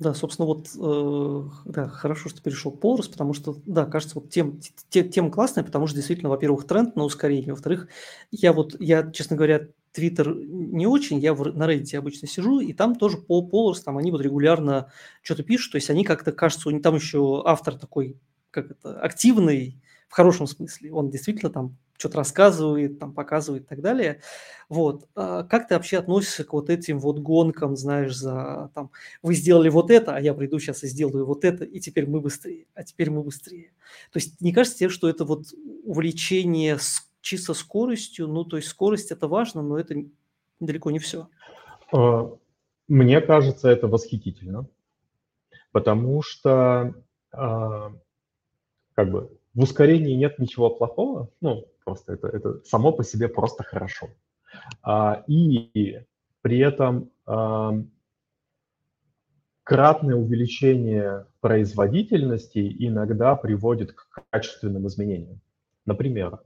[0.00, 4.30] Да, собственно, вот э, да, хорошо, что перешел к Polars, потому что, да, кажется, вот
[4.30, 7.86] тем, тем, тем классная, потому что действительно, во-первых, тренд на ускорение, во-вторых,
[8.30, 12.72] я вот, я, честно говоря, Твиттер не очень, я в, на Reddit обычно сижу, и
[12.72, 14.90] там тоже по Polars, там они вот регулярно
[15.20, 18.16] что-то пишут, то есть они как-то, кажется, у них там еще автор такой,
[18.50, 23.80] как это, активный, в хорошем смысле, он действительно там что-то рассказывает, там показывает и так
[23.80, 24.20] далее.
[24.68, 25.08] Вот.
[25.14, 28.90] А как ты вообще относишься к вот этим вот гонкам, знаешь, за там,
[29.22, 32.20] вы сделали вот это, а я приду сейчас и сделаю вот это, и теперь мы
[32.20, 33.72] быстрее, а теперь мы быстрее.
[34.10, 35.44] То есть не кажется тебе, что это вот
[35.84, 36.76] увлечение
[37.20, 39.94] чисто скоростью, ну, то есть скорость это важно, но это
[40.58, 41.28] далеко не все.
[41.92, 42.32] А,
[42.88, 44.66] мне кажется, это восхитительно,
[45.70, 46.94] потому что
[47.30, 47.92] а,
[48.94, 53.62] как бы в ускорении нет ничего плохого, ну, просто это, это само по себе просто
[53.62, 54.08] хорошо.
[54.82, 56.00] А, и
[56.40, 57.10] при этом
[59.62, 65.40] кратное увеличение производительности иногда приводит к качественным изменениям.
[65.84, 66.40] Например,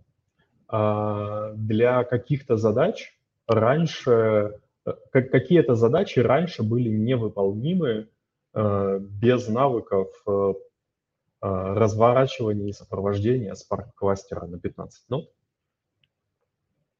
[0.66, 8.08] а, для каких-то задач раньше, э, какие-то задачи раньше были невыполнимы
[8.54, 10.08] э, без навыков
[11.44, 15.30] э, разворачивания и сопровождения Spark кластера на 15 нод.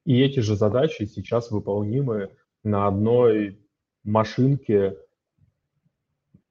[0.04, 2.30] И эти же задачи сейчас выполнимы
[2.62, 3.58] на одной
[4.04, 4.98] машинке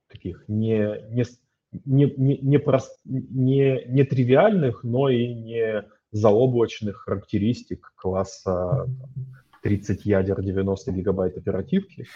[0.08, 1.24] таких не, не,
[1.86, 8.88] не, не, не, прост, не, не тривиальных, но и не заоблачных характеристик класса
[9.62, 12.08] 30 ядер, 90 гигабайт оперативки.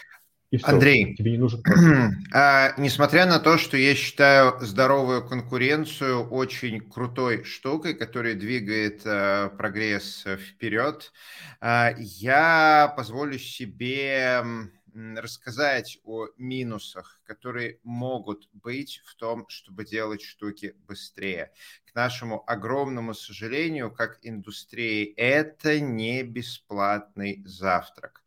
[0.50, 1.62] И все, Андрей, тебе не нужен
[2.34, 9.50] а, несмотря на то, что я считаю здоровую конкуренцию очень крутой штукой, которая двигает а,
[9.50, 11.12] прогресс вперед,
[11.60, 14.42] а, я позволю себе
[15.16, 21.52] рассказать о минусах, которые могут быть в том, чтобы делать штуки быстрее.
[21.86, 28.24] К нашему огромному сожалению, как индустрии, это не бесплатный завтрак.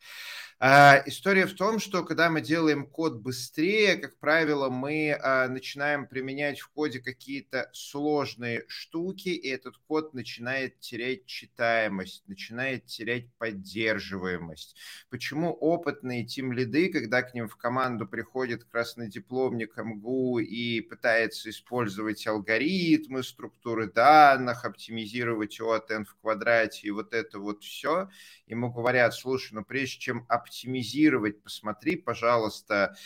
[0.62, 6.06] А, история в том, что когда мы делаем код быстрее, как правило, мы а, начинаем
[6.06, 14.76] применять в коде какие-то сложные штуки, и этот код начинает терять читаемость, начинает терять поддерживаемость.
[15.08, 21.48] Почему опытные тим лиды, когда к ним в команду приходит красный дипломник МГУ и пытается
[21.48, 28.10] использовать алгоритмы, структуры данных, оптимизировать ОАТН в квадрате и вот это вот все,
[28.46, 30.49] ему говорят, слушай, ну прежде чем оптимизировать,
[31.42, 32.96] посмотри, пожалуйста,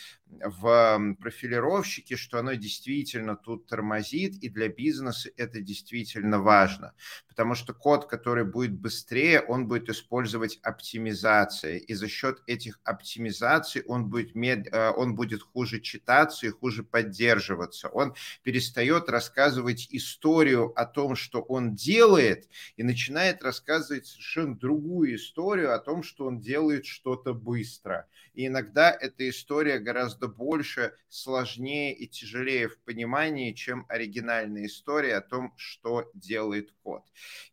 [0.43, 6.93] в профилировщике, что оно действительно тут тормозит, и для бизнеса это действительно важно,
[7.27, 13.83] потому что код, который будет быстрее, он будет использовать оптимизации, и за счет этих оптимизаций
[13.87, 14.67] он будет, мед...
[14.71, 17.89] Э, он будет хуже читаться и хуже поддерживаться.
[17.89, 25.73] Он перестает рассказывать историю о том, что он делает, и начинает рассказывать совершенно другую историю
[25.73, 28.07] о том, что он делает что-то быстро.
[28.33, 35.21] И иногда эта история гораздо больше, сложнее и тяжелее в понимании, чем оригинальная история о
[35.21, 37.03] том, что делает код.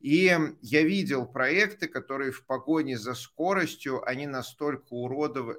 [0.01, 5.59] И я видел проекты, которые в погоне за скоростью, они настолько уродовали,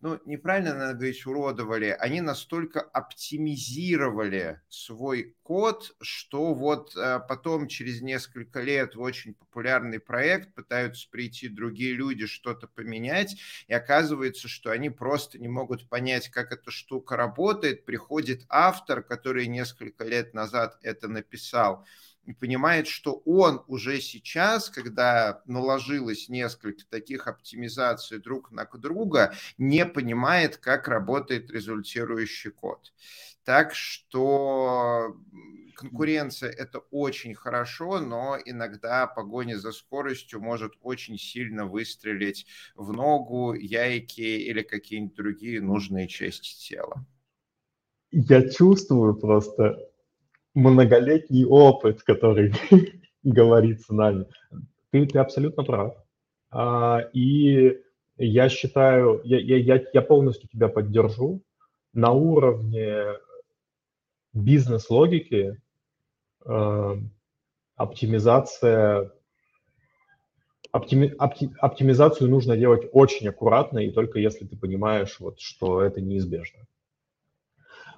[0.00, 8.00] ну, неправильно надо говорить, уродовали, они настолько оптимизировали свой код, что вот э, потом через
[8.00, 13.36] несколько лет в очень популярный проект пытаются прийти другие люди, что-то поменять,
[13.68, 17.84] и оказывается, что они просто не могут понять, как эта штука работает.
[17.84, 21.84] Приходит автор, который несколько лет назад это написал,
[22.30, 29.84] и понимает, что он уже сейчас, когда наложилось несколько таких оптимизаций друг на друга, не
[29.84, 32.92] понимает, как работает результирующий код.
[33.44, 35.16] Так что
[35.74, 43.54] конкуренция– это очень хорошо, но иногда погоня за скоростью может очень сильно выстрелить в ногу,
[43.54, 47.04] яйки или какие-нибудь другие нужные части тела.
[48.12, 49.89] Я чувствую просто
[50.54, 52.52] многолетний опыт, который
[53.22, 54.26] говорит с нами.
[54.90, 55.96] Ты, ты абсолютно прав.
[56.50, 57.80] А, и
[58.16, 61.42] я считаю, я, я, я полностью тебя поддержу.
[61.92, 63.04] На уровне
[64.32, 65.60] бизнес-логики
[66.44, 66.96] э,
[67.76, 69.10] оптимизация
[70.72, 76.00] оптими, опти, оптимизацию нужно делать очень аккуратно и только если ты понимаешь, вот, что это
[76.00, 76.60] неизбежно.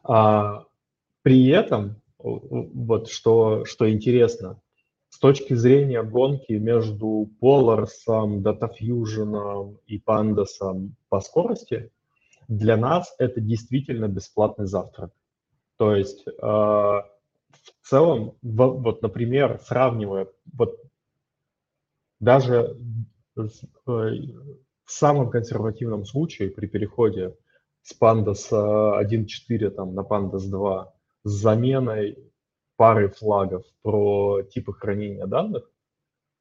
[0.05, 0.65] А,
[1.23, 4.61] при этом вот что, что интересно,
[5.09, 11.91] с точки зрения гонки между Polaris, DataFusion и Pandas по скорости,
[12.49, 15.13] для нас это действительно бесплатный завтрак.
[15.77, 17.03] То есть э, в
[17.83, 20.81] целом, вот, например, сравнивая, вот
[22.21, 22.77] даже
[23.37, 23.43] э,
[23.85, 24.13] в
[24.87, 27.37] самом консервативном случае при переходе
[27.83, 30.93] с Pandas 1.4 там, на Pandas 2
[31.25, 32.19] с заменой
[32.77, 35.71] пары флагов про типы хранения данных,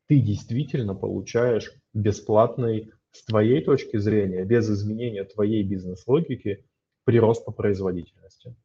[0.07, 6.65] ты действительно получаешь бесплатный, с твоей точки зрения, без изменения твоей бизнес-логики,
[7.03, 8.55] прирост по производительности.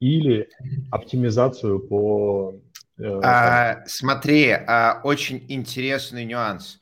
[0.00, 0.48] Или
[0.90, 2.60] оптимизацию по...
[2.98, 6.80] Э, а, смотри, а, очень интересный нюанс.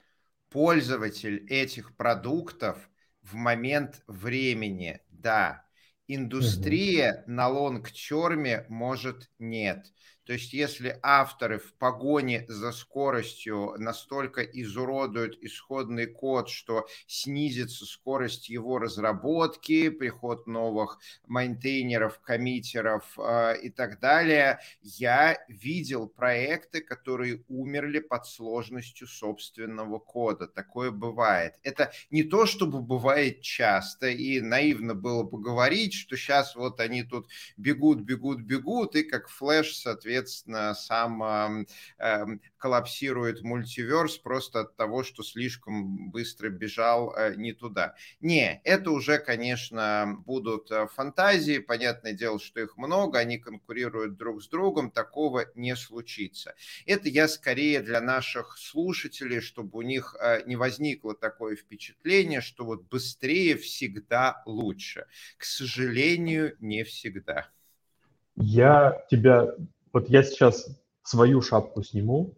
[0.51, 2.91] Пользователь этих продуктов
[3.23, 5.64] в момент времени, да,
[6.07, 7.33] Индустрия угу.
[7.33, 9.87] на лонг-терме может нет.
[10.25, 18.49] То есть если авторы в погоне за скоростью настолько изуродуют исходный код, что снизится скорость
[18.49, 27.99] его разработки, приход новых майнтейнеров, коммитеров э, и так далее, я видел проекты, которые умерли
[27.99, 30.47] под сложностью собственного кода.
[30.47, 31.55] Такое бывает.
[31.63, 37.03] Это не то, чтобы бывает часто, и наивно было бы говорить, что сейчас вот они
[37.03, 41.67] тут бегут, бегут, бегут, и как флеш, соответственно, соответственно, сам
[41.99, 47.95] э, коллапсирует мультиверс просто от того, что слишком быстро бежал э, не туда.
[48.21, 54.43] Не, это уже, конечно, будут э, фантазии, понятное дело, что их много, они конкурируют друг
[54.43, 56.55] с другом, такого не случится.
[56.87, 62.65] Это я скорее для наших слушателей, чтобы у них э, не возникло такое впечатление, что
[62.65, 65.07] вот быстрее всегда лучше.
[65.39, 67.49] К сожалению, не всегда.
[68.37, 69.55] Я тебя
[69.95, 70.69] вот я сейчас
[71.03, 72.35] свою шапку сниму,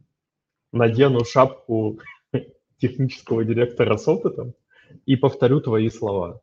[0.72, 1.98] надену шапку
[2.78, 4.52] технического директора с опытом
[5.06, 6.42] и повторю твои слова.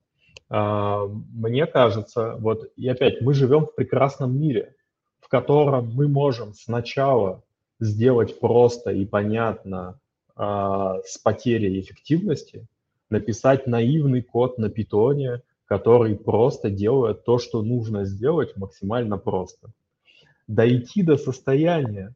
[0.49, 4.75] А, мне кажется, вот и опять, мы живем в прекрасном мире,
[5.19, 7.43] в котором мы можем сначала
[7.79, 9.99] сделать просто и понятно
[10.35, 12.65] а, с потерей эффективности,
[13.11, 19.71] написать наивный код на питоне, который просто делает то, что нужно сделать максимально просто
[20.47, 22.13] дойти до состояния,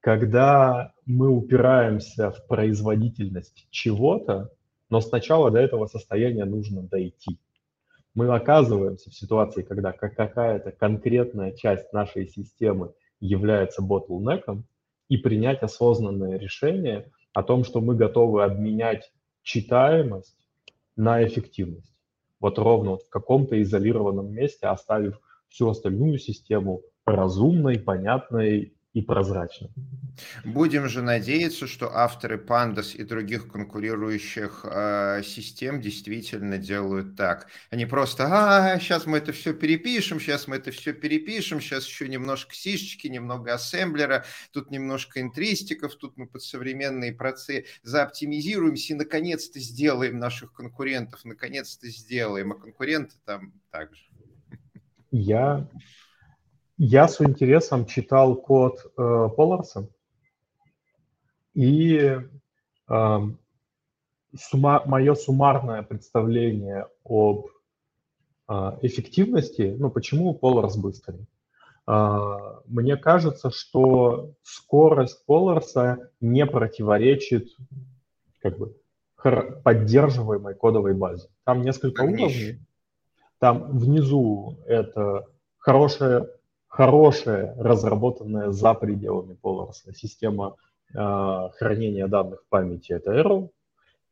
[0.00, 4.50] когда мы упираемся в производительность чего-то,
[4.88, 7.38] но сначала до этого состояния нужно дойти.
[8.14, 14.64] Мы оказываемся в ситуации, когда какая-то конкретная часть нашей системы является ботлнеком,
[15.10, 19.12] и принять осознанное решение о том, что мы готовы обменять
[19.42, 20.38] читаемость
[20.96, 21.92] на эффективность.
[22.38, 26.82] вот ровно вот в каком-то изолированном месте, оставив всю остальную систему
[27.16, 29.70] разумной, понятной и прозрачной.
[30.44, 37.46] Будем же надеяться, что авторы Pandas и других конкурирующих э, систем действительно делают так.
[37.70, 42.08] Они просто, а, сейчас мы это все перепишем, сейчас мы это все перепишем, сейчас еще
[42.08, 49.60] немножко сишечки, немного ассемблера, тут немножко интристиков, тут мы под современные процессы заоптимизируемся и наконец-то
[49.60, 54.02] сделаем наших конкурентов, наконец-то сделаем, а конкуренты там также.
[55.12, 55.68] Я,
[56.82, 59.86] я с интересом читал код э, Поларса,
[61.52, 62.16] и
[62.88, 63.18] э,
[64.34, 67.48] сумма, мое суммарное представление об
[68.48, 71.26] э, эффективности, ну почему Polars быстрый?
[71.86, 77.50] Э, мне кажется, что скорость Поларса не противоречит
[78.40, 78.74] как бы
[79.62, 81.28] поддерживаемой кодовой базе.
[81.44, 82.58] Там несколько уровней.
[83.38, 85.26] Там внизу это
[85.58, 86.26] хорошая,
[86.70, 90.54] хорошая разработанная за пределами Поларса система
[90.94, 93.50] э, хранения данных в памяти, это Arrow.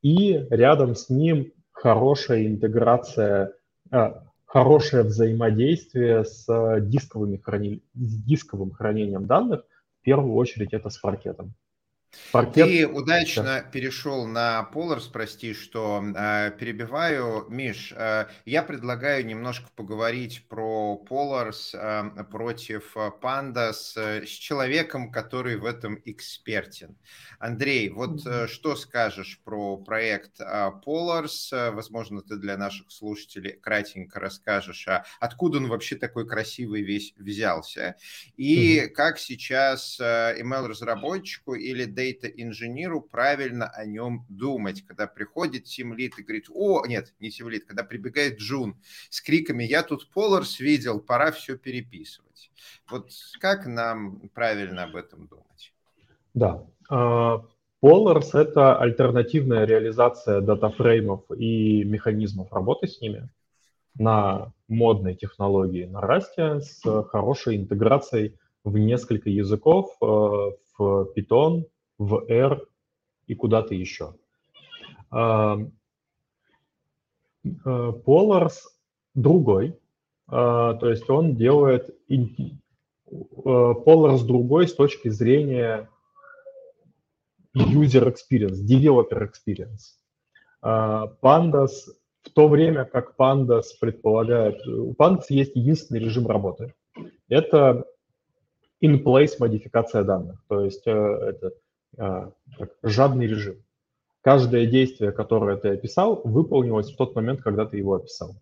[0.03, 3.55] И рядом с ним хорошая интеграция,
[3.93, 4.13] э,
[4.45, 6.47] хорошее взаимодействие с,
[6.81, 7.83] дисковыми храни...
[7.95, 9.65] с дисковым хранением данных.
[10.01, 11.55] В первую очередь это с паркетом.
[12.33, 12.67] Паркет...
[12.67, 13.61] Ты удачно да.
[13.63, 17.47] перешел на Polars, прости, что э, перебиваю.
[17.49, 25.57] Миш, э, я предлагаю немножко поговорить про Polars э, против Pandas э, с человеком, который
[25.57, 26.97] в этом экспертен.
[27.39, 31.73] Андрей, вот э, что скажешь про проект э, Polars?
[31.73, 37.97] Возможно, ты для наших слушателей кратенько расскажешь, а откуда он вообще такой красивый весь взялся,
[38.37, 38.89] и mm-hmm.
[38.89, 46.47] как сейчас э, email-разработчику или дейта-инженеру правильно о нем думать, когда приходит тимлит и говорит,
[46.55, 48.77] о, нет, не тимлит, когда прибегает Джун
[49.11, 52.51] с криками, я тут Поларс видел, пора все переписывать.
[52.89, 55.75] Вот как нам правильно об этом думать?
[56.35, 56.65] Да,
[57.83, 63.29] Polars а,— это альтернативная реализация датафреймов и механизмов работы с ними
[63.99, 70.05] на модной технологии на Rust с хорошей интеграцией в несколько языков, э,
[70.79, 71.65] в Python,
[71.99, 72.63] в R
[73.27, 74.15] и куда-то еще.
[75.11, 75.59] А,
[77.45, 77.49] э,
[78.07, 78.57] Polars
[79.15, 79.79] другой,
[80.27, 82.15] а, то есть он делает э,
[83.45, 85.91] Polars другой с точки зрения
[87.55, 89.97] user experience, developer experience.
[90.63, 91.71] А, Pandas
[92.23, 96.75] в то время как Pandas предполагает, у Pandas есть единственный режим работы.
[97.29, 97.87] Это
[98.83, 101.53] in-place модификация данных, то есть это
[101.97, 102.33] а,
[102.83, 103.63] жадный режим.
[104.21, 108.37] Каждое действие, которое ты описал, выполнилось в тот момент, когда ты его описал.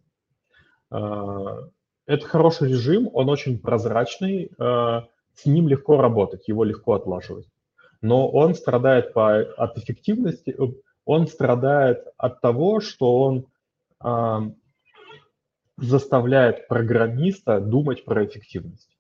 [0.91, 1.69] А,
[2.07, 7.47] это хороший режим, он очень прозрачный, а, с ним легко работать, его легко отлаживать.
[8.01, 10.57] Но он страдает по, от эффективности,
[11.05, 13.47] он страдает от того, что он
[15.79, 18.97] заставляет программиста думать про эффективность.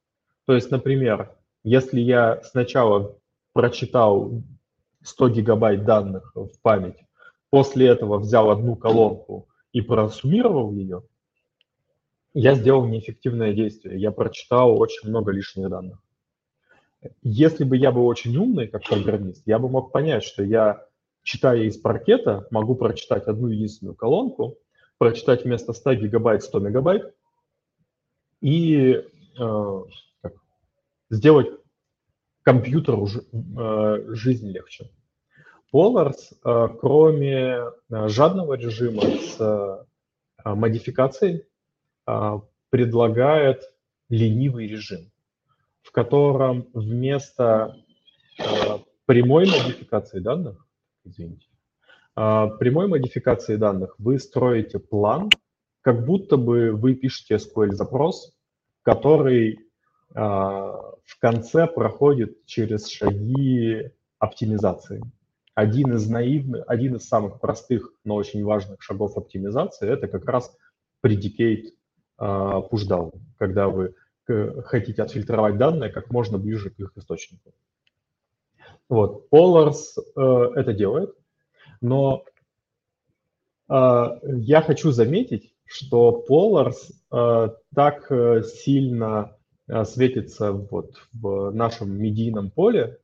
[0.46, 1.34] То есть, например,
[1.64, 3.18] если я сначала
[3.56, 4.42] прочитал
[5.02, 6.98] 100 гигабайт данных в память,
[7.48, 11.04] после этого взял одну колонку и просуммировал ее,
[12.34, 13.98] я сделал неэффективное действие.
[13.98, 15.98] Я прочитал очень много лишних данных.
[17.22, 20.84] Если бы я был очень умный, как программист, я бы мог понять, что я,
[21.22, 24.58] читая из паркета, могу прочитать одну единственную колонку,
[24.98, 27.14] прочитать вместо 100 гигабайт 100 мегабайт
[28.42, 29.02] и
[29.38, 29.82] э,
[31.08, 31.48] сделать
[32.46, 34.88] компьютеру э, жизнь легче.
[35.74, 37.58] Polars, э, кроме
[37.90, 39.86] э, жадного режима с
[40.44, 41.42] модификацией,
[42.70, 43.64] предлагает
[44.08, 45.10] ленивый режим,
[45.82, 47.74] в котором вместо
[49.06, 50.68] прямой модификации данных,
[51.04, 51.48] извините,
[52.14, 55.30] прямой модификации данных вы строите план,
[55.80, 58.36] как будто бы вы пишете SQL-запрос,
[58.84, 59.58] который
[61.06, 65.00] в конце проходит через шаги оптимизации.
[65.54, 70.54] Один из наивных, один из самых простых, но очень важных шагов оптимизации– это как раз
[71.02, 71.72] predicate
[72.20, 73.94] uh, pushdown, когда вы
[74.28, 77.54] э, хотите отфильтровать данные как можно ближе к их источнику.
[78.88, 81.14] Вот, Polars uh, это делает,
[81.80, 82.24] но
[83.70, 88.10] uh, я хочу заметить, что Polars uh, так
[88.44, 89.35] сильно Э,
[89.84, 92.98] светится вот в нашем медийном поле,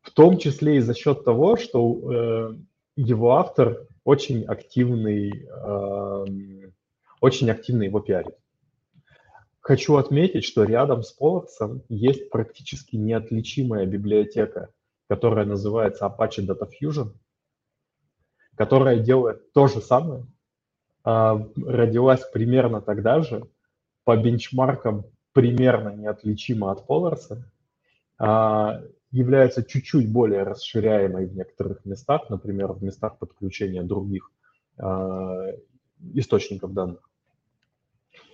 [0.00, 2.54] в том числе и за счет того, что э,
[2.96, 6.72] его автор очень активный, эм,
[7.20, 8.36] очень активно его пиарит.
[9.60, 14.70] Хочу отметить, что рядом с Polars есть практически неотличимая библиотека,
[15.08, 17.12] которая называется Apache Data Fusion,
[18.56, 20.26] которая делает то же самое,
[21.04, 23.46] а, родилась примерно тогда же,
[24.08, 25.04] по бенчмаркам
[25.34, 27.42] примерно неотличима от Polars,
[28.18, 28.80] а,
[29.10, 34.30] является чуть-чуть более расширяемой в некоторых местах, например, в местах подключения других
[34.78, 35.48] а,
[36.14, 37.06] источников данных.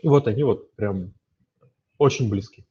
[0.02, 1.12] И вот они вот прям
[1.98, 2.64] очень близки.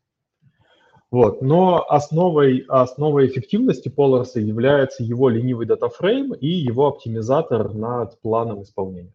[1.11, 1.41] Вот.
[1.41, 9.11] Но основой, основой эффективности Polaris является его ленивый датафрейм и его оптимизатор над планом исполнения.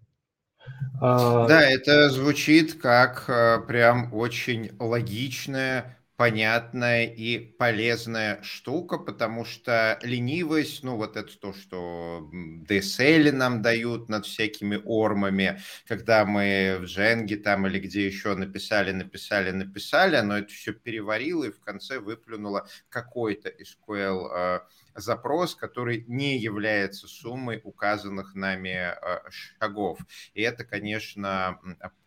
[1.00, 10.00] А, да, это звучит как э, прям очень логичное понятная и полезная штука, потому что
[10.02, 12.28] ленивость, ну вот это то, что
[12.68, 18.90] DSL нам дают над всякими ормами, когда мы в Дженге там или где еще написали,
[18.90, 24.62] написали, написали, оно это все переварило и в конце выплюнуло какой-то SQL
[25.00, 29.98] запрос, который не является суммой указанных нами э, шагов.
[30.34, 31.58] И это, конечно,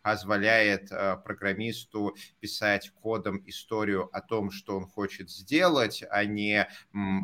[0.02, 6.66] позволяет э, программисту писать кодом историю о том, что он хочет сделать, а не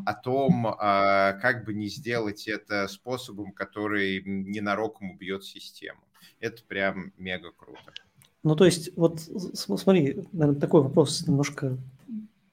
[0.06, 6.00] о том, а, как бы не сделать это способом, который ненароком убьет систему.
[6.40, 7.92] Это прям мега круто.
[8.42, 9.20] Ну, то есть, вот
[9.54, 11.76] смотри, наверное, такой вопрос немножко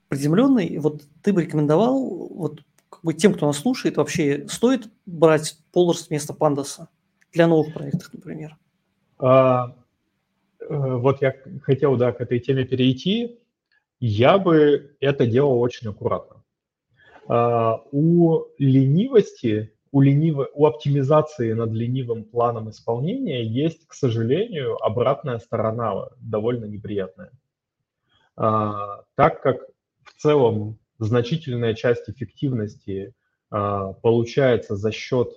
[0.07, 0.77] приземленный.
[0.79, 2.63] Вот ты бы рекомендовал вот
[3.05, 6.89] как бы тем, кто нас слушает, вообще стоит брать Polars вместо Пандаса
[7.31, 8.57] для новых проектов, например?
[9.19, 9.75] А,
[10.59, 13.39] э, вот я хотел, да, к этой теме перейти.
[13.99, 16.43] Я бы это делал очень аккуратно.
[17.27, 25.37] А, у ленивости, у, ленивой, у оптимизации над ленивым планом исполнения есть, к сожалению, обратная
[25.37, 27.29] сторона, довольно неприятная.
[28.35, 29.57] А, так как
[30.03, 33.13] в целом значительная часть эффективности
[33.49, 35.33] а, получается за счет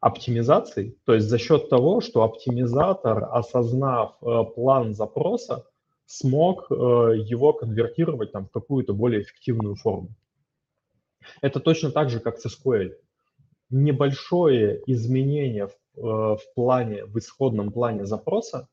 [0.00, 5.64] оптимизации, то есть за счет того, что оптимизатор, осознав э, план запроса,
[6.06, 10.08] смог э, его конвертировать там, в какую-то более эффективную форму.
[11.40, 12.96] Это точно так же, как с SQL.
[13.70, 18.66] Небольшое изменение в, э, в плане, в исходном плане запроса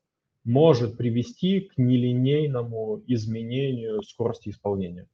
[0.44, 5.08] может привести к нелинейному изменению скорости исполнения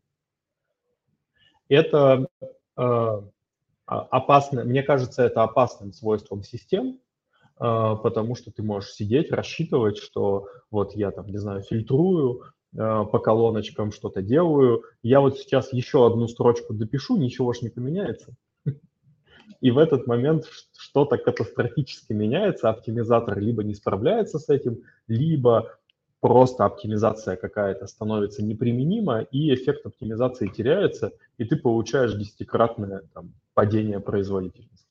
[1.69, 2.27] это
[2.77, 3.21] э,
[3.85, 6.99] опасно, мне кажется, это опасным свойством систем,
[7.59, 12.43] э, потому что ты можешь сидеть, рассчитывать, что вот я там, не знаю, фильтрую,
[12.73, 17.69] э, по колоночкам что-то делаю, я вот сейчас еще одну строчку допишу, ничего ж не
[17.69, 18.35] поменяется.
[19.61, 20.45] И в этот момент
[20.77, 25.77] что-то катастрофически меняется, оптимизатор либо не справляется с этим, либо
[26.25, 33.99] просто оптимизация какая-то становится неприменима, и эффект оптимизации теряется, и ты получаешь десятикратное там, падение
[33.99, 34.87] производительности.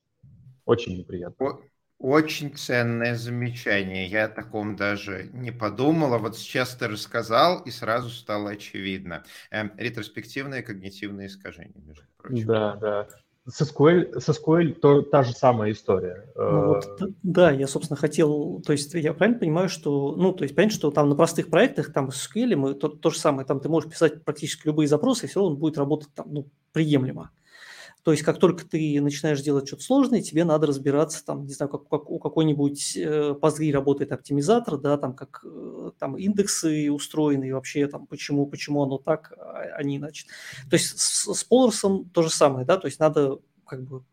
[0.65, 1.59] Очень неприятно.
[1.99, 4.07] Очень ценное замечание.
[4.07, 9.25] Я о таком даже не подумал, а вот сейчас ты рассказал, и сразу стало очевидно.
[9.51, 12.47] Эм, ретроспективное когнитивное искажение, между прочим.
[12.47, 13.09] Да, да.
[13.47, 16.33] С SQL, с SQL то, та же самая история.
[16.35, 20.45] Ну, вот, э, да, я, собственно, хотел, то есть я правильно понимаю, что, ну, то
[20.45, 23.47] есть понятно, что там на простых проектах, там с SQL мы то, то же самое,
[23.47, 26.47] там ты можешь писать практически любые запросы, и все равно он будет работать там, ну,
[26.73, 27.33] приемлемо.
[28.05, 31.71] То есть как только ты начинаешь делать что-то сложное, тебе надо разбираться, там, не знаю,
[31.71, 37.49] как, как у какой-нибудь э, Postgre работает оптимизатор, да, там как э, там индексы устроены
[37.49, 40.27] и вообще там почему, почему оно так, а, а не иначе.
[40.69, 44.05] То есть с, с Polaris то же самое, да, то есть надо как бы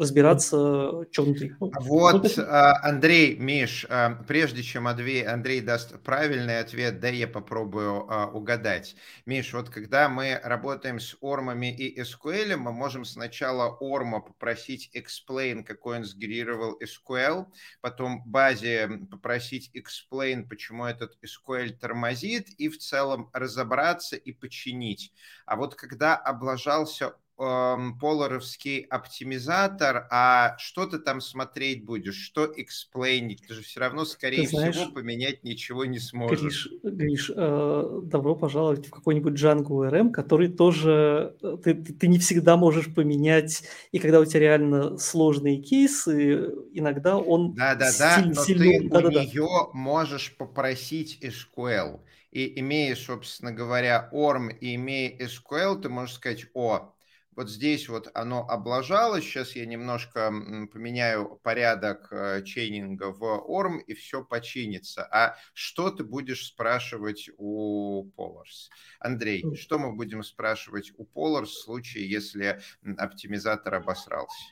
[0.00, 1.54] разбираться, что внутри.
[1.60, 7.28] Ну, вот, ну, Андрей, Миш, а, прежде чем Андрей, Андрей даст правильный ответ, да я
[7.28, 8.96] попробую угадать.
[9.26, 15.62] Миш, вот когда мы работаем с ормами и SQL, мы можем сначала орма попросить explain,
[15.62, 17.46] какой он сгенерировал SQL,
[17.80, 25.12] потом базе попросить explain, почему этот SQL тормозит, и в целом разобраться и починить.
[25.46, 33.46] А вот когда облажался поларовский оптимизатор, а что ты там смотреть будешь, что эксплейнить?
[33.48, 36.68] Ты же все равно, скорее знаешь, всего, поменять ничего не сможешь.
[36.82, 42.08] Гриш, Гриш э, добро пожаловать в какой-нибудь Django RM, который тоже э, ты, ты, ты
[42.08, 48.34] не всегда можешь поменять, и когда у тебя реально сложные кейсы, иногда он Да-да-да, сильно,
[48.34, 49.68] но сильно, ты да, у да, нее да.
[49.72, 52.00] можешь попросить SQL.
[52.32, 56.92] И имея, собственно говоря, ORM и имея SQL, ты можешь сказать, о,
[57.36, 60.32] вот здесь вот оно облажалось, сейчас я немножко
[60.72, 65.04] поменяю порядок э, чейнинга в ORM, и все починится.
[65.10, 68.68] А что ты будешь спрашивать у Polars?
[68.98, 72.60] Андрей, что мы будем спрашивать у Polars в случае, если
[72.98, 74.44] оптимизатор обосрался?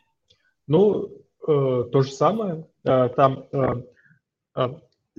[0.68, 2.66] Ну, э, то же самое.
[2.85, 3.49] Э, там
[4.55, 4.68] э,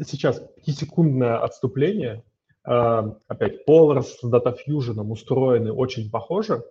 [0.01, 2.23] сейчас пятисекундное отступление.
[2.61, 6.63] Опять, Polars с Data Fusion устроены очень похоже.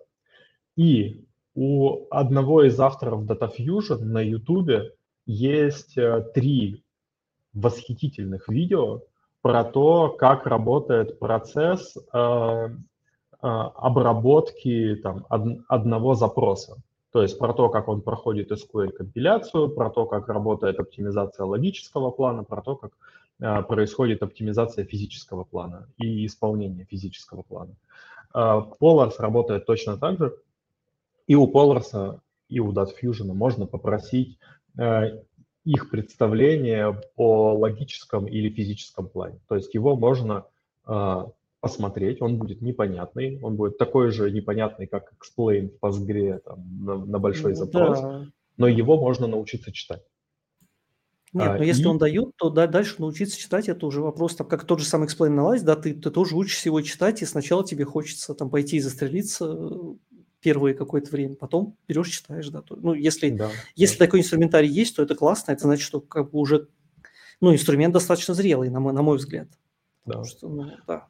[0.79, 1.25] И
[1.55, 4.93] у одного из авторов Data Fusion на YouTube
[5.25, 6.85] есть э, три
[7.53, 9.01] восхитительных видео
[9.41, 12.75] про то, как работает процесс э, э,
[13.41, 16.77] обработки там, од, одного запроса.
[17.11, 22.45] То есть про то, как он проходит SQL-компиляцию, про то, как работает оптимизация логического плана,
[22.45, 22.91] про то, как
[23.41, 27.75] э, происходит оптимизация физического плана и исполнение физического плана.
[28.33, 30.37] Э, Polars работает точно так же.
[31.29, 32.19] И у Polaris,
[32.49, 34.39] и у DatFusion можно попросить
[34.79, 35.19] э,
[35.63, 39.39] их представление о логическом или физическом плане.
[39.47, 40.45] То есть его можно
[40.87, 41.25] э,
[41.59, 47.05] посмотреть, он будет непонятный, он будет такой же непонятный, как explain в Postgre там, на,
[47.05, 48.25] на большой ну, запрос, да.
[48.57, 50.01] но его можно научиться читать.
[51.31, 51.85] Нет, а, но если и...
[51.85, 55.07] он дает, то да, дальше научиться читать, это уже вопрос, там, как тот же самый
[55.07, 58.77] explain analyze, да, ты, ты тоже учишься его читать, и сначала тебе хочется там пойти
[58.77, 59.55] и застрелиться,
[60.41, 62.63] первое какое-то время, потом берешь, читаешь, да.
[62.69, 64.05] Ну, если, да, если да.
[64.05, 66.67] такой инструментарий есть, то это классно, это значит, что как бы уже,
[67.41, 69.47] ну, инструмент достаточно зрелый, на мой, на мой взгляд.
[70.05, 70.23] Да.
[70.23, 71.07] Что, ну, да.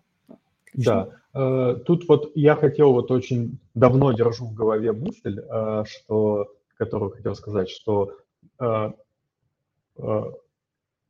[0.75, 6.53] Да, э, тут вот я хотел вот очень давно держу в голове мысль, э, что,
[6.77, 8.17] которую хотел сказать, что
[8.59, 8.91] э,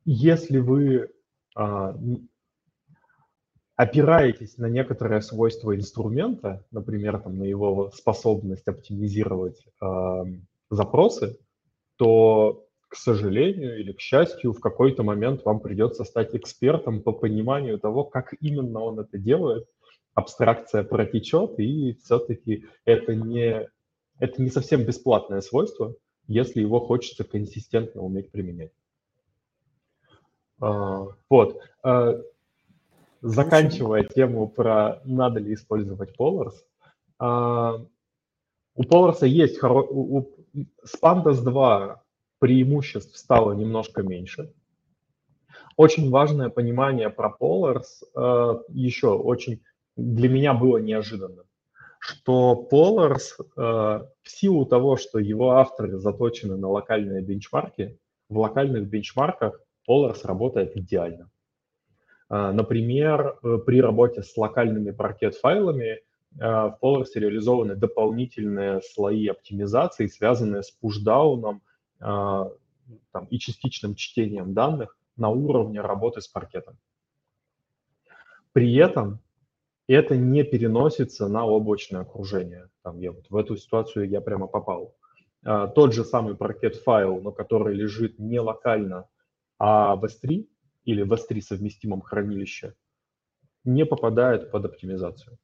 [0.06, 1.10] если вы
[1.56, 1.94] э,
[3.80, 10.24] опираетесь на некоторые свойства инструмента, например, там, на его способность оптимизировать э,
[10.68, 11.38] запросы,
[11.96, 17.78] то, к сожалению или к счастью, в какой-то момент вам придется стать экспертом по пониманию
[17.78, 19.66] того, как именно он это делает.
[20.12, 23.66] Абстракция протечет, и все-таки это не,
[24.18, 25.94] это не совсем бесплатное свойство,
[26.26, 28.72] если его хочется консистентно уметь применять.
[30.60, 31.58] Uh, вот.
[33.22, 36.54] Uh, заканчивая тему про надо ли использовать Polars,
[37.18, 37.84] а,
[38.74, 39.82] у Polars есть хоро...
[39.82, 40.28] у...
[40.82, 42.02] с Pandas 2
[42.38, 44.52] преимуществ стало немножко меньше.
[45.76, 49.62] Очень важное понимание про Polars а, еще очень
[49.96, 51.44] для меня было неожиданным,
[51.98, 57.98] что Polars а, в силу того, что его авторы заточены на локальные бенчмарки,
[58.30, 61.30] в локальных бенчмарках Polars работает идеально.
[62.30, 66.00] А, например, э, при работе с локальными паркет-файлами
[66.40, 71.60] а, в Polaris реализованы дополнительные слои оптимизации, связанные с пушдауном
[71.98, 72.48] а,
[73.10, 76.78] там, и частичным чтением данных на уровне работы с паркетом.
[78.52, 79.18] При этом
[79.88, 82.68] это не переносится на облачное окружение.
[82.82, 84.94] Там я вот в эту ситуацию я прямо попал.
[85.42, 89.08] Тот же самый паркет-файл, но который лежит не локально,
[89.58, 90.46] а в S3,
[90.90, 92.74] или в S3 совместимом хранилище
[93.64, 95.38] не попадает под оптимизацию.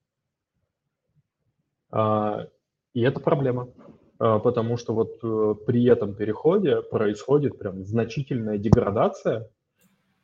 [1.91, 2.49] А,
[2.95, 3.69] и это проблема,
[4.19, 9.49] а, потому что вот э, при этом переходе происходит прям значительная деградация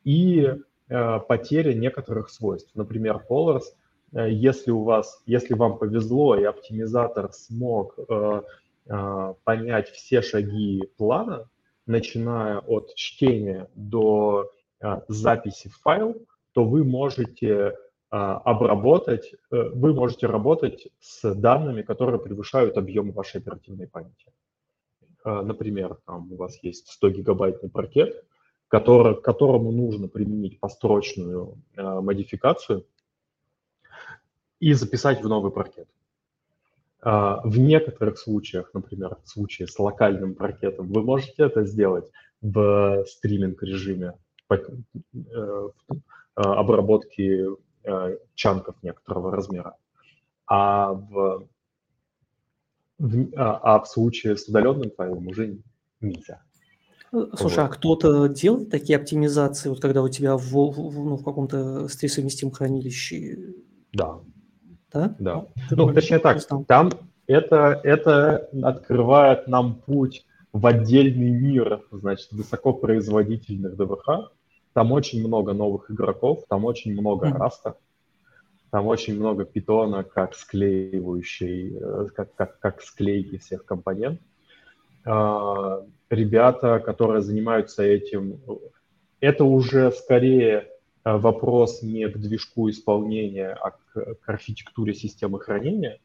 [0.03, 0.41] и
[0.89, 2.71] э, потеря некоторых свойств.
[2.75, 3.63] Например, Polars,
[4.11, 7.97] э, если у вас, если вам повезло и оптимизатор смог
[9.45, 11.47] понять все шаги плана,
[11.85, 14.51] начиная от чтения до
[15.07, 16.15] записи в файл,
[16.53, 17.77] то вы можете
[18.09, 24.31] а, обработать, э, вы можете работать с данными, которые превышают объем вашей оперативной памяти.
[25.25, 28.25] Например, там у вас есть 100 гигабайтный паркет,
[28.67, 32.85] который, которому нужно применить построчную модификацию
[34.59, 35.87] и записать в новый паркет.
[37.01, 42.11] В некоторых случаях, например, в случае с локальным паркетом, вы можете это сделать
[42.41, 44.32] в стриминг режиме, Э,
[46.35, 47.45] обработки
[47.83, 49.75] э, чанков некоторого размера.
[50.47, 51.47] А в,
[52.97, 55.59] в, а, а в случае с удаленным файлом уже
[56.01, 56.41] нельзя.
[57.11, 57.65] Э, слушай, вот.
[57.65, 62.53] а кто-то делает такие оптимизации, вот когда у тебя в, в, ну, в каком-то стрессовместимом
[62.53, 63.53] хранилище?
[63.93, 64.19] Да.
[64.91, 65.15] Да?
[65.19, 65.45] Да.
[65.71, 66.91] Ну, ну точнее так, там
[67.27, 74.31] это, это открывает нам путь в отдельный мир, значит, высокопроизводительных ДВХ,
[74.73, 77.37] там очень много новых игроков, там очень много mm.
[77.37, 77.75] раста.
[78.71, 84.25] Там очень много питона как склеивающий, э, как, как, как склейки всех компонентов.
[85.05, 88.39] А, ребята, которые занимаются этим,
[89.19, 90.67] это уже скорее
[91.05, 95.99] э, вопрос не к движку исполнения, а к, к архитектуре системы хранения.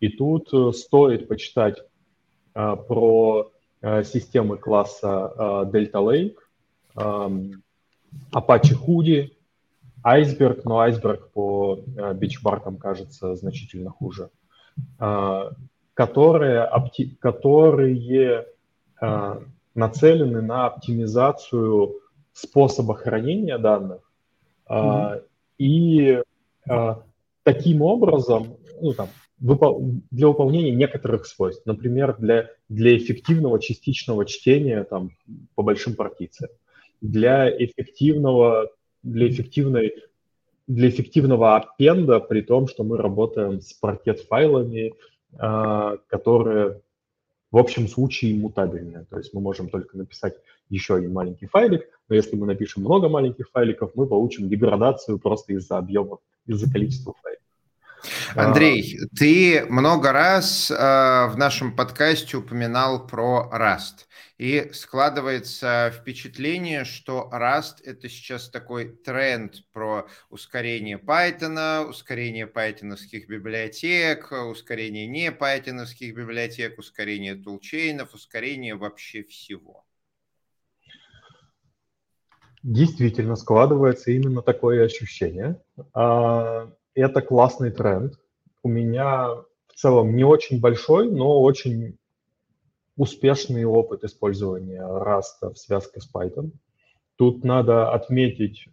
[0.00, 1.82] И тут э, стоит почитать
[2.52, 6.36] а, про а, системы класса а, Delta Lake,
[8.32, 9.32] Apache Hudi,
[10.04, 14.30] Iceberg, но Iceberg по а, бичбаркам кажется значительно хуже.
[14.98, 15.52] А,
[16.00, 18.46] которые, опти, которые
[19.02, 19.40] э,
[19.74, 21.96] нацелены на оптимизацию
[22.32, 24.00] способа хранения данных
[24.66, 25.22] mm-hmm.
[25.58, 26.22] и
[26.70, 26.94] э,
[27.42, 29.08] таким образом ну, там,
[29.38, 35.10] для выполнения некоторых свойств, например, для, для эффективного частичного чтения там,
[35.54, 36.50] по большим партициям,
[37.00, 38.70] для эффективного,
[39.02, 39.94] для эффективной
[40.66, 44.94] для эффективного аппенда, при том, что мы работаем с паркет-файлами,
[45.36, 46.80] а, которые
[47.50, 49.04] в общем случае мутабельные.
[49.10, 50.36] То есть мы можем только написать
[50.68, 55.54] еще один маленький файлик, но если мы напишем много маленьких файликов, мы получим деградацию просто
[55.54, 57.42] из-за объема, из-за количества файлов.
[58.34, 59.16] Андрей, а...
[59.16, 64.06] ты много раз э, в нашем подкасте упоминал про Rust.
[64.38, 74.32] И складывается впечатление, что Rust— это сейчас такой тренд про ускорение Python, ускорение пайтоновских библиотек,
[74.32, 79.84] ускорение не пайтоновских библиотек, ускорение тулчейнов, ускорение вообще всего.
[82.62, 85.60] Действительно, складывается именно такое ощущение.
[85.92, 88.14] А, это классный тренд.
[88.62, 89.28] У меня
[89.68, 91.96] в целом не очень большой, но очень
[92.96, 96.50] успешный опыт использования Rust в связке с Python.
[97.16, 98.66] Тут надо отметить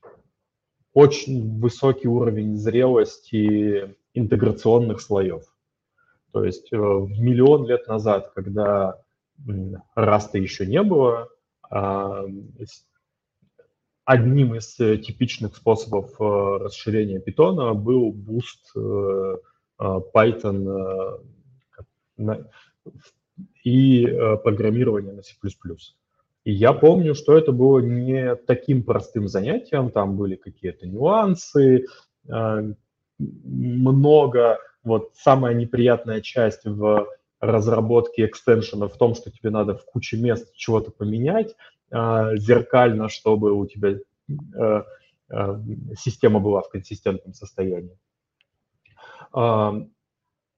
[0.93, 5.43] очень высокий уровень зрелости интеграционных слоев.
[6.32, 8.99] То есть э, миллион лет назад, когда
[9.95, 11.30] Rust еще не было,
[11.70, 12.24] а,
[14.08, 16.24] одним из типичных способов э,
[16.64, 19.36] расширения Python был Boost э,
[19.78, 21.20] Python
[23.64, 25.34] и э, программирование на C++.
[26.45, 31.86] И я помню, что это было не таким простым занятием, там были какие-то нюансы,
[32.30, 32.74] э,
[33.20, 37.08] много, вот самая неприятная часть в
[37.41, 43.53] разработке экстеншена в том, что тебе надо в куче мест чего-то поменять э, зеркально, чтобы
[43.53, 43.97] у тебя
[45.95, 47.97] система была в консистентном состоянии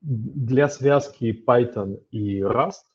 [0.02, 2.86] для связки Python и Rust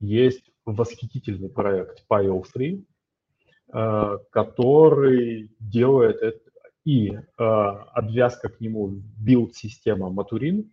[0.00, 2.84] есть восхитительный проект PyO3,
[3.72, 6.50] э, который делает это,
[6.84, 10.70] и э, обвязка к нему билд-система Maturin,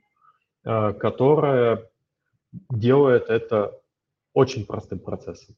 [0.63, 1.89] э, которая
[2.69, 3.77] делает это
[4.33, 5.55] очень простым процессом.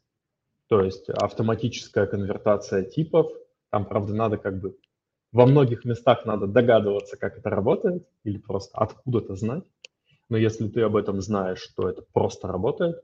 [0.74, 3.32] То есть автоматическая конвертация типов,
[3.70, 4.76] там, правда, надо как бы
[5.32, 9.66] во многих местах надо догадываться, как это работает, или просто откуда-то знать.
[10.30, 13.04] Но если ты об этом знаешь, что это просто работает,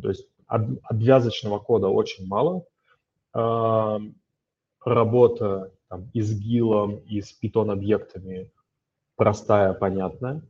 [0.00, 2.64] то есть обвязочного кода очень мало,
[4.84, 8.52] работа там, и с гилом, и с питон-объектами
[9.16, 10.42] простая, понятная.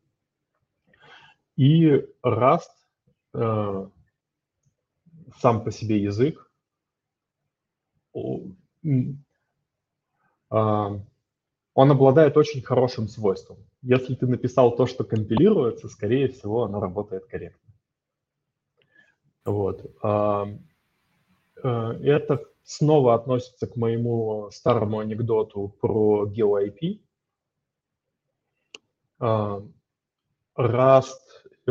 [1.57, 2.69] И Rust
[3.33, 3.89] э,
[5.41, 6.51] сам по себе язык,
[11.75, 13.59] он обладает очень хорошим свойством.
[13.83, 17.75] Если ты написал то, что компилируется, скорее всего, оно работает корректно.
[19.45, 19.85] Вот.
[20.03, 20.47] А,
[21.63, 27.01] э, это снова относится к моему старому анекдоту про GeoIP.
[29.19, 29.63] А,
[30.57, 31.21] Rust,
[31.67, 31.71] э,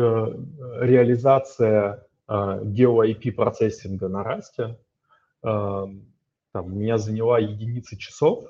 [0.80, 4.76] реализация GeoIP процессинга на Rust
[6.54, 8.48] там, меня заняла единицы часов,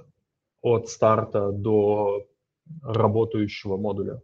[0.61, 2.27] от старта до
[2.83, 4.23] работающего модуля.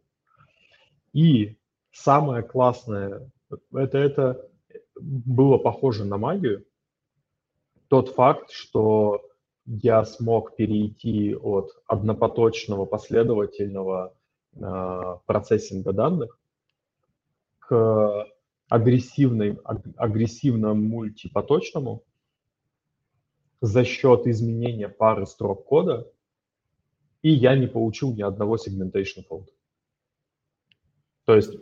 [1.13, 1.57] И
[1.91, 3.31] самое классное,
[3.73, 4.49] это, это
[4.95, 6.65] было похоже на магию,
[7.89, 9.21] тот факт, что
[9.67, 14.15] я смог перейти от однопоточного последовательного
[14.55, 16.39] э, процессинга данных
[17.59, 18.27] к
[18.71, 19.59] агрессивной,
[19.97, 22.03] агрессивному мультипоточному
[23.61, 26.11] за счет изменения пары строк кода
[27.23, 29.49] и я не получил ни одного segmentation fault.
[31.27, 31.55] То есть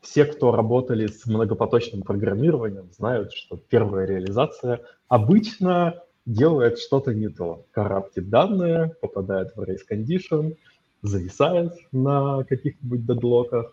[0.00, 7.66] все, кто работали с многопоточным программированием, знают, что первая реализация обычно делает что-то не то.
[7.72, 10.56] Караптит данные, попадает в race condition,
[11.02, 13.72] зависает на каких-нибудь дедлоках.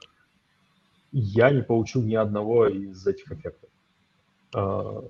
[1.12, 3.70] Я не получил ни одного из этих эффектов.
[4.56, 5.04] А,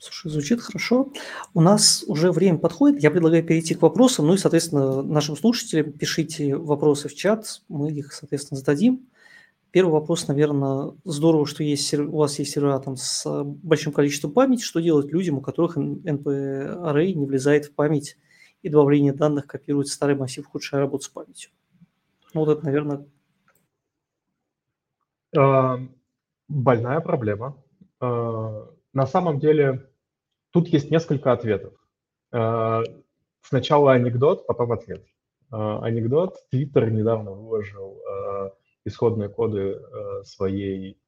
[0.00, 1.12] Слушай, звучит хорошо.
[1.52, 3.02] У нас уже время подходит.
[3.02, 4.26] Я предлагаю перейти к вопросам.
[4.26, 7.60] Ну и, соответственно, нашим слушателям пишите вопросы в чат.
[7.68, 9.08] Мы их, соответственно, зададим.
[9.72, 14.62] Первый вопрос, наверное, здорово, что есть, у вас есть сервера там с большим количеством памяти.
[14.62, 18.16] Что делать людям, у которых NP-array не влезает в память
[18.62, 21.50] и добавление данных копирует старый массив, ухудшая работу с памятью?
[22.34, 23.06] Ну, вот это, наверное...
[25.36, 25.78] А,
[26.48, 27.56] больная проблема.
[28.00, 29.88] А, на самом деле,
[30.50, 31.74] тут есть несколько ответов.
[32.32, 32.82] А,
[33.42, 35.04] сначала анекдот, потом ответ.
[35.50, 36.36] Анекдот.
[36.50, 38.00] Твиттер недавно выложил
[38.84, 40.98] исходные коды э, своей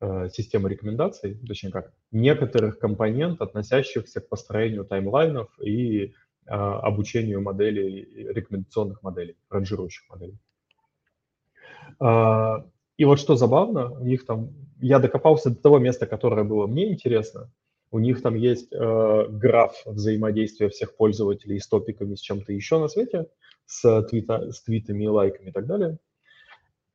[0.00, 6.12] э, системы рекомендаций, точнее как, некоторых компонент, относящихся к построению таймлайнов и э,
[6.50, 10.38] обучению моделей, рекомендационных моделей, ранжирующих моделей.
[12.96, 16.92] И вот что забавно, у них там, я докопался до того места, которое было мне
[16.92, 17.50] интересно,
[17.90, 22.88] у них там есть э, граф взаимодействия всех пользователей с топиками, с чем-то еще на
[22.88, 23.26] свете,
[23.66, 25.98] с, твита, с твитами, лайками и так далее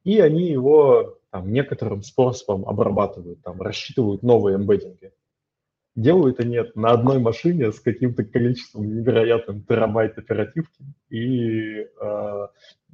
[0.06, 5.12] и они его там, некоторым способом обрабатывают, там, рассчитывают новые эмбеддинги.
[5.96, 12.48] Делают они это на одной машине с каким-то количеством невероятным терабайт оперативки и э,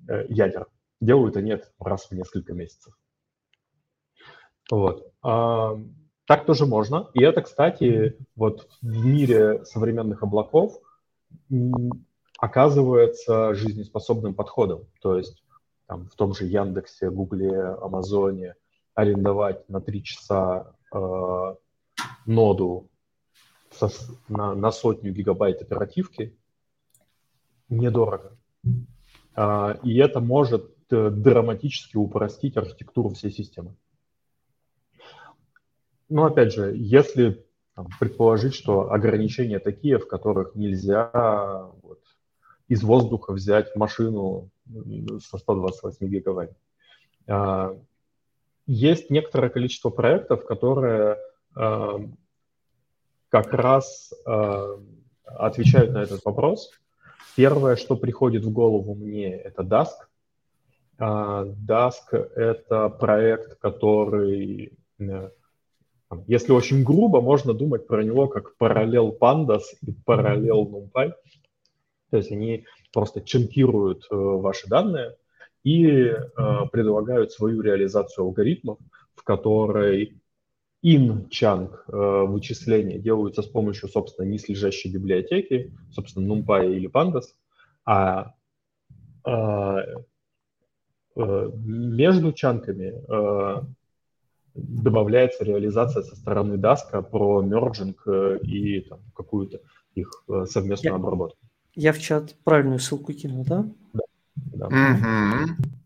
[0.08, 0.68] э, ядер.
[1.00, 2.94] Делают они это раз в несколько месяцев.
[4.70, 5.12] Вот.
[5.24, 5.80] А,
[6.28, 7.10] так тоже можно.
[7.16, 10.80] И это, кстати, вот в мире современных облаков
[12.38, 14.86] оказывается жизнеспособным подходом.
[15.02, 15.44] То есть
[15.88, 18.56] там, в том же Яндексе, Гугле, Амазоне
[18.94, 21.56] арендовать на три часа э,
[22.26, 22.91] ноду
[23.88, 26.38] со, на, на сотню гигабайт оперативки
[27.70, 28.38] недорого.
[29.36, 33.76] Э, и это может э, драматически упростить архитектуру всей системы.
[36.10, 42.02] Но опять же, если там, предположить, что ограничения такие, в которых нельзя вот,
[42.68, 44.50] из воздуха взять машину
[45.22, 46.52] со 128 гигабайт.
[47.28, 47.78] А,
[48.66, 51.18] есть некоторое количество проектов, которые
[51.56, 52.00] а,
[53.32, 54.78] как раз а,
[55.26, 56.70] отвечают на этот вопрос.
[57.36, 60.08] Первое, что приходит в голову мне, это Dask.
[61.00, 65.30] Dask— это проект, который, э,
[66.28, 71.14] если очень грубо, можно думать про него как параллел Pandas и параллел NumPy.
[72.12, 75.16] То есть они просто чанкируют э, ваши данные
[75.64, 76.18] и э,
[76.72, 78.78] предлагают свою реализацию алгоритмов,
[79.16, 80.21] в которой
[80.84, 87.26] in-chunk э, вычисления делаются с помощью, собственно, низлежащей библиотеки, собственно, NumPy или Pandas,
[87.86, 88.34] а
[91.16, 92.94] между чанками
[94.56, 98.08] добавляется реализация со стороны Dask про мерджинг
[98.42, 99.60] и там, какую-то
[99.94, 101.38] их совместную обработку.
[101.76, 103.66] Я в чат правильную ссылку кинул, да?
[103.94, 104.04] Да.
[104.54, 104.68] да.
[104.68, 105.81] Угу.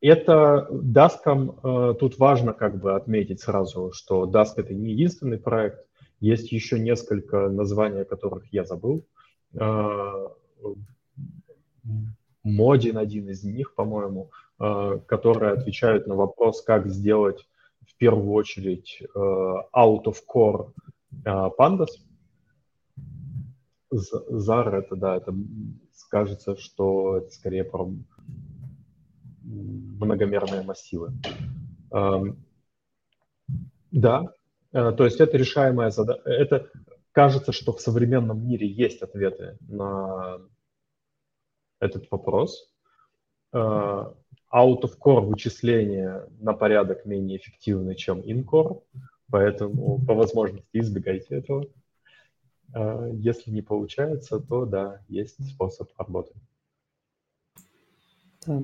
[0.00, 5.86] Это Dask'ом, э, тут важно как бы отметить сразу, что Dask это не единственный проект,
[6.20, 9.06] есть еще несколько названий, которых я забыл.
[9.54, 10.28] Э,
[12.42, 14.30] Модин один из них, по-моему,
[14.60, 17.48] э, которые отвечают на вопрос, как сделать
[17.86, 20.72] в первую очередь out of core
[21.24, 21.88] pandas,
[23.90, 25.34] Зар это, да, это
[25.94, 27.88] скажется, что это скорее про
[29.46, 31.12] многомерные массивы.
[33.92, 34.34] Да,
[34.72, 36.20] э, то есть это решаемая задача.
[36.24, 36.70] Это
[37.12, 40.40] кажется, что в современном мире есть ответы на
[41.80, 42.70] этот вопрос.
[43.52, 44.12] Э,
[44.52, 48.82] out of core вычисления на порядок менее эффективны, чем in core,
[49.30, 51.66] поэтому по возможности избегайте этого.
[52.74, 56.34] А, если не получается, то да, есть способ работы.
[58.46, 58.62] Да.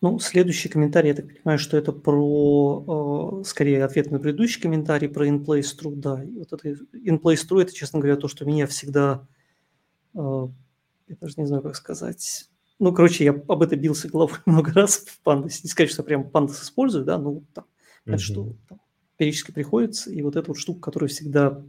[0.00, 5.08] Ну, следующий комментарий, я так понимаю, что это про, э, скорее, ответ на предыдущий комментарий
[5.08, 5.96] про in-place true.
[5.96, 9.26] Да, и вот это in-place true, это, честно говоря, то, что меня всегда,
[10.14, 10.48] э,
[11.08, 12.48] я даже не знаю, как сказать,
[12.78, 15.60] ну, короче, я об этом бился головой много раз в Pandas.
[15.62, 17.64] Не сказать, что прям Pandas использую, да, ну, там,
[18.06, 18.18] mm-hmm.
[18.18, 18.80] что там,
[19.16, 21.64] периодически приходится, и вот эта вот штука, которая всегда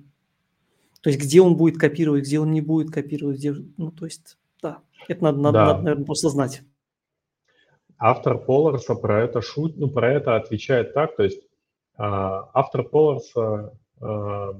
[1.05, 4.39] то есть где он будет копировать, где он не будет копировать, где, ну то есть,
[4.59, 5.65] да, это надо, надо, да.
[5.67, 6.63] надо наверное, просто знать.
[7.97, 11.45] Автор Поларса про это шут, ну про это отвечает так, то есть э,
[11.97, 14.53] автор Поларса э,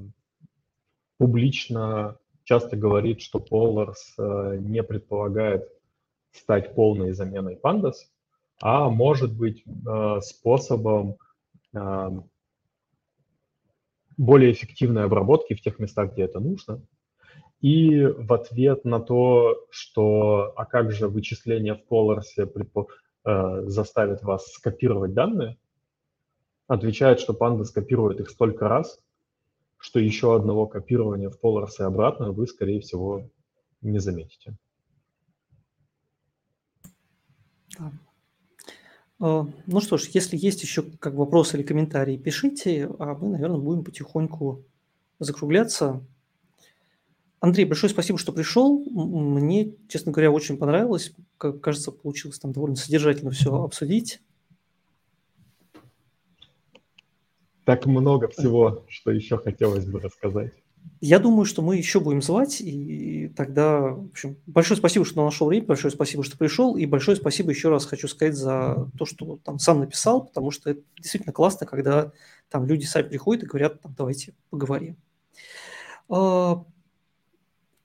[1.18, 5.68] публично часто говорит, что Polars э, не предполагает
[6.30, 7.94] стать полной заменой Pandas,
[8.62, 11.16] а может быть э, способом
[11.74, 12.10] э,
[14.16, 16.80] более эффективной обработки в тех местах, где это нужно.
[17.60, 22.36] И в ответ на то, что а как же вычисление в Polars
[23.26, 25.58] предпо- заставит вас скопировать данные,
[26.66, 29.00] отвечает, что Panda скопирует их столько раз,
[29.78, 31.38] что еще одного копирования в
[31.80, 33.28] и обратно вы, скорее всего,
[33.82, 34.56] не заметите.
[39.18, 43.58] А, ну что ж, если есть еще как вопросы или комментарии, пишите, а мы, наверное,
[43.58, 44.64] будем потихоньку
[45.18, 46.06] закругляться.
[47.46, 48.84] Андрей, большое спасибо, что пришел.
[48.84, 51.12] Мне, честно говоря, очень понравилось.
[51.38, 54.20] Как кажется, получилось там довольно содержательно все обсудить.
[57.66, 60.52] так много всего, что еще хотелось бы рассказать.
[61.00, 65.48] Я думаю, что мы еще будем звать, и тогда, в общем, большое спасибо, что нашел
[65.48, 69.40] время, большое спасибо, что пришел, и большое спасибо еще раз хочу сказать за то, что
[69.44, 72.12] там сам написал, потому что это действительно классно, когда
[72.48, 74.96] там люди сами приходят и говорят, там, давайте поговорим.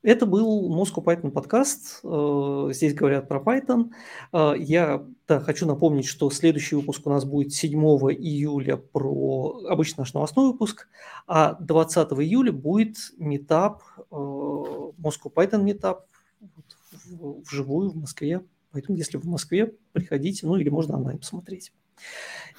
[0.03, 1.99] Это был Moscow Python подкаст.
[2.03, 3.91] Э, здесь говорят про Python.
[4.33, 10.01] Э, я да, хочу напомнить, что следующий выпуск у нас будет 7 июля про обычный
[10.01, 10.87] наш новостной выпуск,
[11.27, 16.07] а 20 июля будет метап, э, Moscow Python метап
[17.05, 18.41] вживую в Москве.
[18.71, 21.71] Поэтому, если вы в Москве, приходите, ну или можно онлайн посмотреть.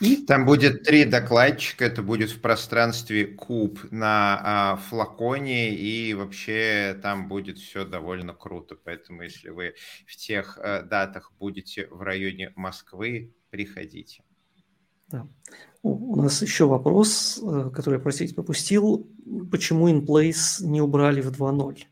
[0.01, 0.16] И...
[0.26, 7.28] Там будет три докладчика, это будет в пространстве куб на а, флаконе, и вообще там
[7.28, 8.76] будет все довольно круто.
[8.83, 9.74] Поэтому, если вы
[10.07, 14.24] в тех а, датах будете в районе Москвы, приходите.
[15.09, 15.28] Да.
[15.83, 19.09] У нас еще вопрос, э, который я, простите, пропустил.
[19.51, 21.85] Почему InPlace не убрали в 2.0?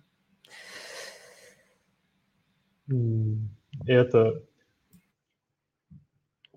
[3.87, 4.43] Это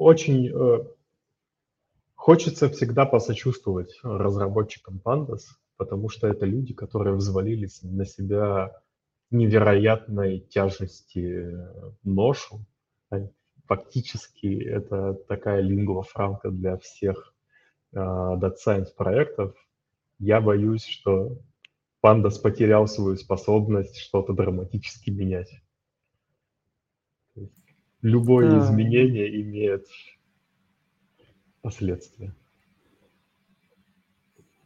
[0.03, 0.85] очень э,
[2.15, 5.41] хочется всегда посочувствовать разработчикам Pandas,
[5.77, 8.81] потому что это люди, которые взвалились на себя
[9.31, 11.57] невероятной тяжести
[12.03, 12.65] ношу.
[13.65, 17.33] Фактически это такая лингва франка для всех
[17.93, 19.55] э, Data Science проектов.
[20.19, 21.37] Я боюсь, что
[22.03, 25.62] Pandas потерял свою способность что-то драматически менять
[28.03, 28.59] любое да.
[28.59, 29.87] изменение имеет
[31.61, 32.35] последствия.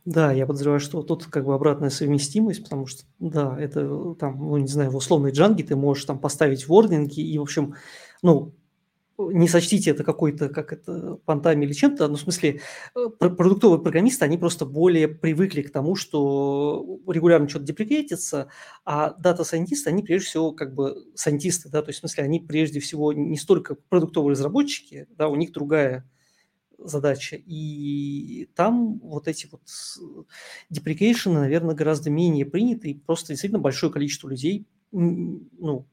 [0.03, 4.57] Да, я подозреваю, что тут как бы обратная совместимость, потому что, да, это там, ну,
[4.57, 7.75] не знаю, в условной джанге ты можешь там поставить вординги и, в общем,
[8.21, 8.53] ну,
[9.18, 12.61] не сочтите это какой-то, как это, понтами или чем-то, но в смысле
[12.95, 18.49] э, продуктовые программисты, они просто более привыкли к тому, что регулярно что-то deprecate ится,
[18.86, 22.80] а дата-сайентисты, они прежде всего как бы сайентисты, да, то есть в смысле они прежде
[22.80, 26.07] всего не столько продуктовые разработчики, да, у них другая
[26.78, 29.61] задача, и там вот эти вот
[30.69, 35.88] deprecation ы, наверное, гораздо менее приняты, и просто действительно большое количество людей, ну,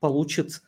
[0.00, 0.60] получит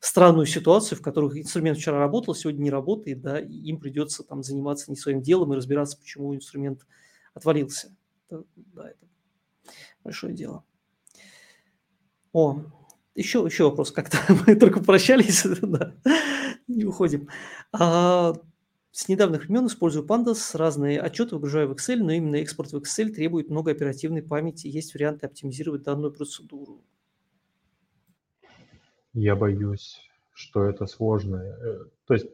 [0.00, 4.42] странную ситуацию, в которой инструмент вчера работал, сегодня не работает, да, и им придется там
[4.42, 6.86] заниматься не своим делом и разбираться, почему инструмент
[7.34, 7.94] отвалился.
[8.28, 9.06] Это, да, это
[10.04, 10.64] большое дело.
[12.32, 12.62] О,
[13.14, 13.90] еще, еще вопрос.
[13.90, 15.94] Как-то мы только прощались, да,
[16.68, 17.28] не уходим.
[17.72, 18.34] А,
[18.92, 23.10] с недавних времен использую Pandas, разные отчеты выгружаю в Excel, но именно экспорт в Excel
[23.10, 24.68] требует много оперативной памяти.
[24.68, 26.84] Есть варианты оптимизировать данную процедуру.
[29.20, 30.00] Я боюсь,
[30.32, 31.38] что это сложно.
[31.38, 32.28] Э, то есть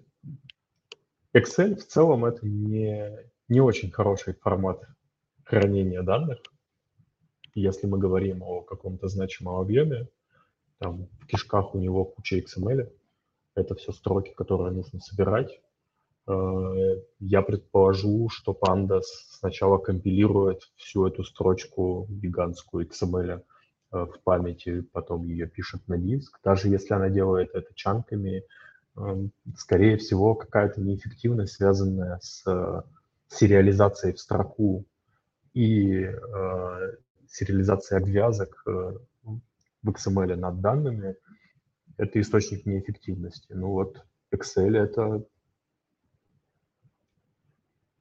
[1.33, 3.11] Excel в целом это не,
[3.49, 4.87] не очень хороший формат
[5.45, 6.41] хранения данных.
[7.55, 10.09] Если мы говорим о каком-то значимом объеме,
[10.77, 12.93] там в кишках у него куча XML,
[13.55, 15.63] это все строки, которые нужно собирать.
[16.27, 23.43] Э, я предположу, что Pandas сначала компилирует всю эту строчку гигантскую XML,
[23.95, 26.39] в памяти, потом ее пишет на диск.
[26.43, 28.45] Даже если она делает это чанками,
[28.97, 32.83] эм, скорее всего, какая-то неэффективность, связанная с э,
[33.29, 34.85] сериализацией в строку
[35.53, 36.97] и э,
[37.29, 41.17] сериализацией обвязок в XML над данными,
[41.97, 43.53] это источник неэффективности.
[43.53, 45.25] Ну вот Excel это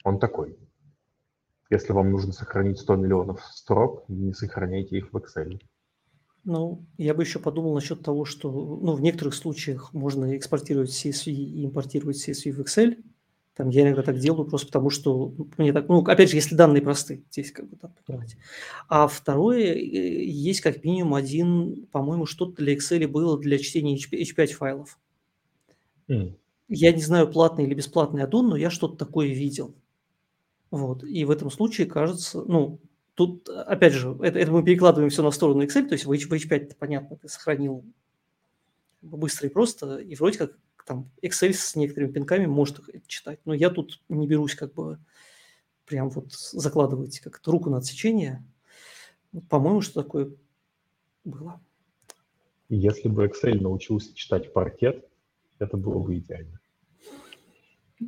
[0.04, 0.58] он такой.
[1.70, 5.60] Если вам нужно сохранить 100 миллионов строк, не сохраняйте их в Excel.
[6.46, 11.32] Ну, я бы еще подумал насчет того, что ну, в некоторых случаях можно экспортировать CSV
[11.32, 12.98] и импортировать CSV в Excel.
[13.56, 16.82] Там я иногда так делаю просто потому, что мне так, ну, опять же, если данные
[16.82, 18.38] простые, здесь как бы так понимаете.
[18.90, 24.48] А второе, э, есть как минимум один, по-моему, что-то для Excel было для чтения H5
[24.48, 25.00] файлов.
[26.10, 26.34] Mm.
[26.68, 29.76] Я не знаю, платный или бесплатный аддон, но я что-то такое видел.
[30.72, 31.04] Вот.
[31.04, 32.80] И в этом случае кажется, ну,
[33.16, 36.26] тут, опять же, это, это мы перекладываем все на сторону Excel, то есть в, H,
[36.26, 37.84] в H5, понятно, ты сохранил
[39.02, 40.54] быстро и просто, и вроде как
[40.86, 43.40] там Excel с некоторыми пинками может их читать.
[43.46, 45.00] Но я тут не берусь как бы
[45.86, 48.44] прям вот закладывать как-то руку на отсечение.
[49.50, 50.32] По-моему, что такое
[51.24, 51.62] было.
[52.70, 55.08] Если бы Excel научился читать паркет,
[55.60, 56.60] это было бы идеально.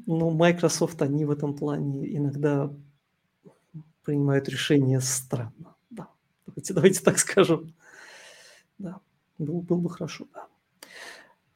[0.05, 2.73] Ну, Microsoft, они в этом плане иногда
[4.05, 5.75] принимают решения странно.
[5.89, 6.07] Да.
[6.45, 7.73] Давайте, давайте так скажем.
[8.77, 8.99] Да,
[9.37, 10.47] был, был бы хорошо, да.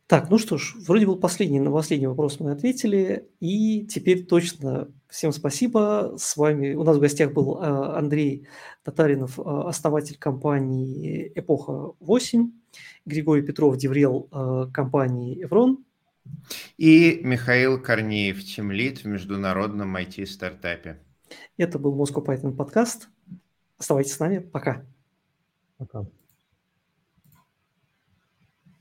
[0.09, 4.87] Так, ну что ж, вроде был последний, на последний вопрос мы ответили, и теперь точно
[5.07, 6.15] всем спасибо.
[6.17, 8.47] С вами у нас в гостях был а, Андрей
[8.83, 12.49] Татаринов, а, основатель компании «Эпоха 8»,
[13.05, 15.85] Григорий Петров, деврел а, компании «Эврон».
[16.79, 20.97] И Михаил Корнеев, тимлит в международном IT-стартапе.
[21.57, 23.09] Это был Moscow Python подкаст.
[23.77, 24.39] Оставайтесь с нами.
[24.39, 24.85] Пока.
[25.77, 26.05] Пока.